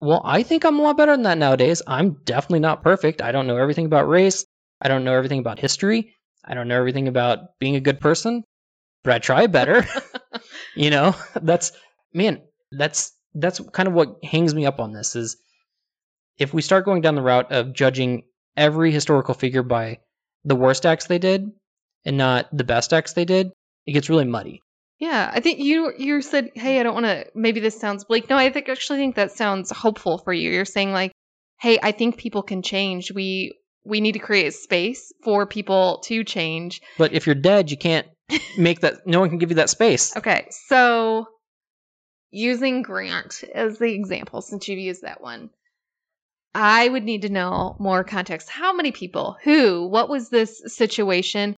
well, 0.00 0.22
I 0.24 0.44
think 0.44 0.64
I'm 0.64 0.78
a 0.78 0.82
lot 0.82 0.96
better 0.96 1.12
than 1.12 1.24
that 1.24 1.38
nowadays. 1.38 1.82
I'm 1.86 2.18
definitely 2.24 2.60
not 2.60 2.82
perfect. 2.82 3.20
I 3.20 3.32
don't 3.32 3.46
know 3.46 3.58
everything 3.58 3.84
about 3.84 4.08
race. 4.08 4.46
I 4.80 4.88
don't 4.88 5.04
know 5.04 5.14
everything 5.14 5.40
about 5.40 5.58
history. 5.58 6.14
I 6.42 6.54
don't 6.54 6.68
know 6.68 6.78
everything 6.78 7.08
about 7.08 7.58
being 7.58 7.76
a 7.76 7.80
good 7.80 8.00
person, 8.00 8.44
but 9.04 9.14
I 9.14 9.18
try 9.18 9.46
better. 9.46 9.86
you 10.76 10.90
know, 10.90 11.14
that's, 11.40 11.72
man, 12.12 12.42
that's, 12.72 13.12
that's 13.34 13.60
kind 13.72 13.88
of 13.88 13.94
what 13.94 14.16
hangs 14.24 14.54
me 14.54 14.66
up 14.66 14.80
on 14.80 14.92
this 14.92 15.16
is 15.16 15.36
if 16.38 16.52
we 16.52 16.62
start 16.62 16.84
going 16.84 17.00
down 17.00 17.14
the 17.14 17.22
route 17.22 17.52
of 17.52 17.72
judging 17.72 18.24
every 18.56 18.90
historical 18.90 19.34
figure 19.34 19.62
by 19.62 19.98
the 20.44 20.56
worst 20.56 20.86
acts 20.86 21.06
they 21.06 21.18
did 21.18 21.50
and 22.04 22.16
not 22.16 22.48
the 22.56 22.64
best 22.64 22.92
acts 22.92 23.12
they 23.12 23.24
did, 23.24 23.50
it 23.86 23.92
gets 23.92 24.08
really 24.08 24.24
muddy. 24.24 24.62
Yeah, 24.98 25.30
I 25.32 25.40
think 25.40 25.58
you 25.58 25.92
you 25.98 26.22
said, 26.22 26.50
"Hey, 26.54 26.80
I 26.80 26.82
don't 26.82 26.94
want 26.94 27.06
to." 27.06 27.26
Maybe 27.34 27.60
this 27.60 27.78
sounds 27.78 28.04
bleak. 28.04 28.30
No, 28.30 28.36
I 28.36 28.50
think 28.50 28.68
actually 28.68 28.98
think 28.98 29.16
that 29.16 29.32
sounds 29.32 29.70
hopeful 29.70 30.18
for 30.18 30.32
you. 30.32 30.50
You're 30.50 30.64
saying 30.64 30.92
like, 30.92 31.12
"Hey, 31.60 31.78
I 31.82 31.92
think 31.92 32.16
people 32.16 32.42
can 32.42 32.62
change. 32.62 33.12
We 33.12 33.52
we 33.84 34.00
need 34.00 34.12
to 34.12 34.18
create 34.18 34.46
a 34.46 34.52
space 34.52 35.12
for 35.22 35.46
people 35.46 36.00
to 36.06 36.24
change." 36.24 36.80
But 36.96 37.12
if 37.12 37.26
you're 37.26 37.34
dead, 37.34 37.70
you 37.70 37.76
can't 37.76 38.06
make 38.58 38.80
that, 38.80 39.06
no 39.06 39.20
one 39.20 39.28
can 39.28 39.38
give 39.38 39.50
you 39.50 39.56
that 39.56 39.70
space. 39.70 40.16
Okay, 40.16 40.46
so 40.50 41.26
using 42.30 42.82
Grant 42.82 43.44
as 43.54 43.78
the 43.78 43.92
example, 43.92 44.42
since 44.42 44.68
you've 44.68 44.78
used 44.78 45.02
that 45.02 45.20
one, 45.20 45.50
I 46.54 46.88
would 46.88 47.04
need 47.04 47.22
to 47.22 47.28
know 47.28 47.76
more 47.78 48.02
context. 48.02 48.48
How 48.48 48.72
many 48.72 48.90
people? 48.92 49.36
Who? 49.42 49.86
What 49.88 50.08
was 50.08 50.30
this 50.30 50.62
situation? 50.66 51.54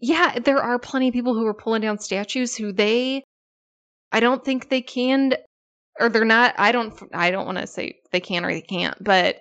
Yeah, 0.00 0.38
there 0.38 0.62
are 0.62 0.78
plenty 0.78 1.08
of 1.08 1.14
people 1.14 1.34
who 1.34 1.46
are 1.46 1.54
pulling 1.54 1.82
down 1.82 1.98
statues 1.98 2.56
who 2.56 2.72
they, 2.72 3.24
I 4.10 4.20
don't 4.20 4.44
think 4.44 4.68
they 4.68 4.80
can, 4.80 5.34
or 6.00 6.08
they're 6.08 6.24
not. 6.24 6.54
I 6.56 6.72
don't. 6.72 6.94
I 7.12 7.30
don't 7.30 7.46
want 7.46 7.58
to 7.58 7.66
say 7.66 7.98
they 8.12 8.20
can 8.20 8.44
or 8.44 8.52
they 8.52 8.60
can't, 8.60 8.96
but 9.02 9.40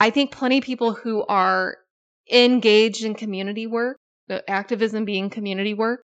I 0.00 0.10
think 0.10 0.32
plenty 0.32 0.58
of 0.58 0.64
people 0.64 0.94
who 0.94 1.24
are 1.24 1.76
engaged 2.30 3.04
in 3.04 3.14
community 3.14 3.66
work, 3.66 3.98
activism 4.48 5.04
being 5.04 5.30
community 5.30 5.74
work, 5.74 6.02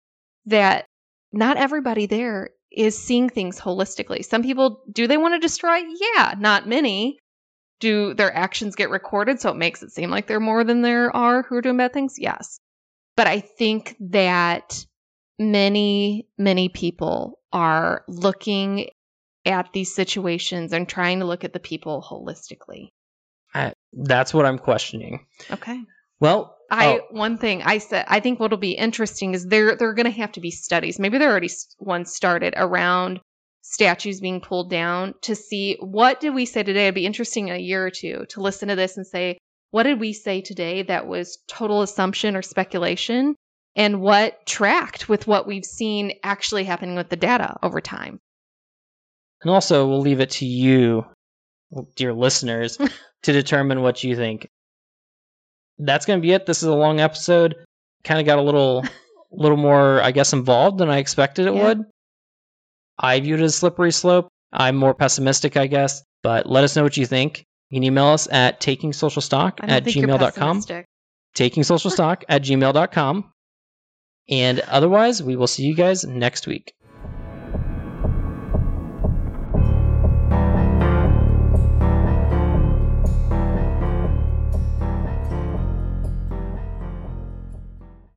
that 0.46 0.86
not 1.32 1.56
everybody 1.56 2.06
there 2.06 2.50
is 2.70 2.98
seeing 2.98 3.28
things 3.28 3.60
holistically. 3.60 4.24
Some 4.24 4.42
people 4.42 4.82
do 4.90 5.06
they 5.06 5.16
want 5.16 5.34
to 5.34 5.38
destroy? 5.40 5.76
Yeah, 5.76 6.34
not 6.38 6.68
many. 6.68 7.18
Do 7.80 8.14
their 8.14 8.34
actions 8.34 8.74
get 8.74 8.90
recorded 8.90 9.40
so 9.40 9.50
it 9.50 9.56
makes 9.56 9.82
it 9.82 9.92
seem 9.92 10.10
like 10.10 10.26
there 10.26 10.38
are 10.38 10.40
more 10.40 10.64
than 10.64 10.82
there 10.82 11.14
are 11.14 11.42
who 11.42 11.56
are 11.56 11.62
doing 11.62 11.76
bad 11.76 11.92
things? 11.92 12.16
Yes. 12.18 12.58
But 13.16 13.28
I 13.28 13.40
think 13.40 13.96
that 14.00 14.84
many, 15.38 16.26
many 16.36 16.68
people 16.68 17.38
are 17.52 18.04
looking 18.08 18.90
at 19.46 19.72
these 19.72 19.94
situations 19.94 20.72
and 20.72 20.88
trying 20.88 21.20
to 21.20 21.24
look 21.24 21.44
at 21.44 21.52
the 21.52 21.60
people 21.60 22.04
holistically. 22.06 22.88
I, 23.54 23.72
that's 23.92 24.34
what 24.34 24.44
I'm 24.44 24.58
questioning. 24.58 25.26
Okay. 25.50 25.80
Well, 26.20 26.56
I 26.70 26.98
oh, 26.98 27.00
one 27.10 27.38
thing 27.38 27.62
I 27.62 27.78
said 27.78 28.04
I 28.08 28.20
think 28.20 28.40
what'll 28.40 28.58
be 28.58 28.72
interesting 28.72 29.34
is 29.34 29.46
there 29.46 29.76
there 29.76 29.88
are 29.88 29.94
going 29.94 30.12
to 30.12 30.20
have 30.20 30.32
to 30.32 30.40
be 30.40 30.50
studies. 30.50 30.98
Maybe 30.98 31.18
there 31.18 31.30
already 31.30 31.50
one 31.78 32.04
started 32.04 32.54
around 32.56 33.20
statues 33.62 34.20
being 34.20 34.40
pulled 34.40 34.70
down 34.70 35.14
to 35.22 35.34
see 35.34 35.76
what 35.80 36.20
did 36.20 36.34
we 36.34 36.46
say 36.46 36.62
today. 36.62 36.84
It'd 36.84 36.94
be 36.94 37.06
interesting 37.06 37.48
in 37.48 37.56
a 37.56 37.58
year 37.58 37.86
or 37.86 37.90
two 37.90 38.26
to 38.30 38.40
listen 38.40 38.68
to 38.68 38.76
this 38.76 38.96
and 38.96 39.06
say 39.06 39.38
what 39.70 39.82
did 39.82 40.00
we 40.00 40.12
say 40.12 40.40
today 40.40 40.82
that 40.82 41.06
was 41.06 41.38
total 41.46 41.82
assumption 41.82 42.36
or 42.36 42.42
speculation, 42.42 43.34
and 43.76 44.00
what 44.00 44.46
tracked 44.46 45.08
with 45.08 45.26
what 45.26 45.46
we've 45.46 45.64
seen 45.64 46.12
actually 46.22 46.64
happening 46.64 46.96
with 46.96 47.10
the 47.10 47.16
data 47.16 47.56
over 47.62 47.80
time. 47.80 48.18
and 49.42 49.50
also 49.50 49.86
we'll 49.86 50.00
leave 50.00 50.20
it 50.20 50.30
to 50.30 50.46
you, 50.46 51.04
dear 51.96 52.12
listeners, 52.14 52.78
to 53.22 53.32
determine 53.32 53.82
what 53.82 54.02
you 54.02 54.16
think. 54.16 54.48
That's 55.78 56.06
going 56.06 56.18
to 56.18 56.22
be 56.22 56.32
it. 56.32 56.46
This 56.46 56.58
is 56.62 56.68
a 56.68 56.74
long 56.74 57.00
episode. 57.00 57.54
Kind 58.04 58.20
of 58.20 58.26
got 58.26 58.38
a 58.38 58.42
little, 58.42 58.84
little 59.30 59.56
more, 59.56 60.00
I 60.02 60.10
guess, 60.12 60.32
involved 60.32 60.78
than 60.78 60.90
I 60.90 60.98
expected 60.98 61.46
it 61.46 61.54
Yeah. 61.54 61.64
would. 61.64 61.82
I 62.98 63.20
viewed 63.20 63.40
it 63.40 63.44
as 63.44 63.54
a 63.54 63.58
slippery 63.58 63.92
slope. 63.92 64.28
I'm 64.52 64.76
more 64.76 64.94
pessimistic, 64.94 65.56
I 65.56 65.66
guess. 65.68 66.02
But 66.22 66.46
let 66.46 66.64
us 66.64 66.74
know 66.74 66.82
what 66.82 66.96
you 66.96 67.06
think. 67.06 67.44
You 67.70 67.76
can 67.76 67.84
email 67.84 68.06
us 68.06 68.26
at 68.30 68.60
takingsocialstock 68.60 69.58
at 69.62 69.84
gmail.com. 69.84 70.62
Takingsocialstock 71.36 72.24
at 72.28 72.42
gmail.com. 72.42 73.30
And 74.30 74.60
otherwise, 74.60 75.22
we 75.22 75.36
will 75.36 75.46
see 75.46 75.64
you 75.64 75.74
guys 75.74 76.04
next 76.04 76.46
week. 76.46 76.72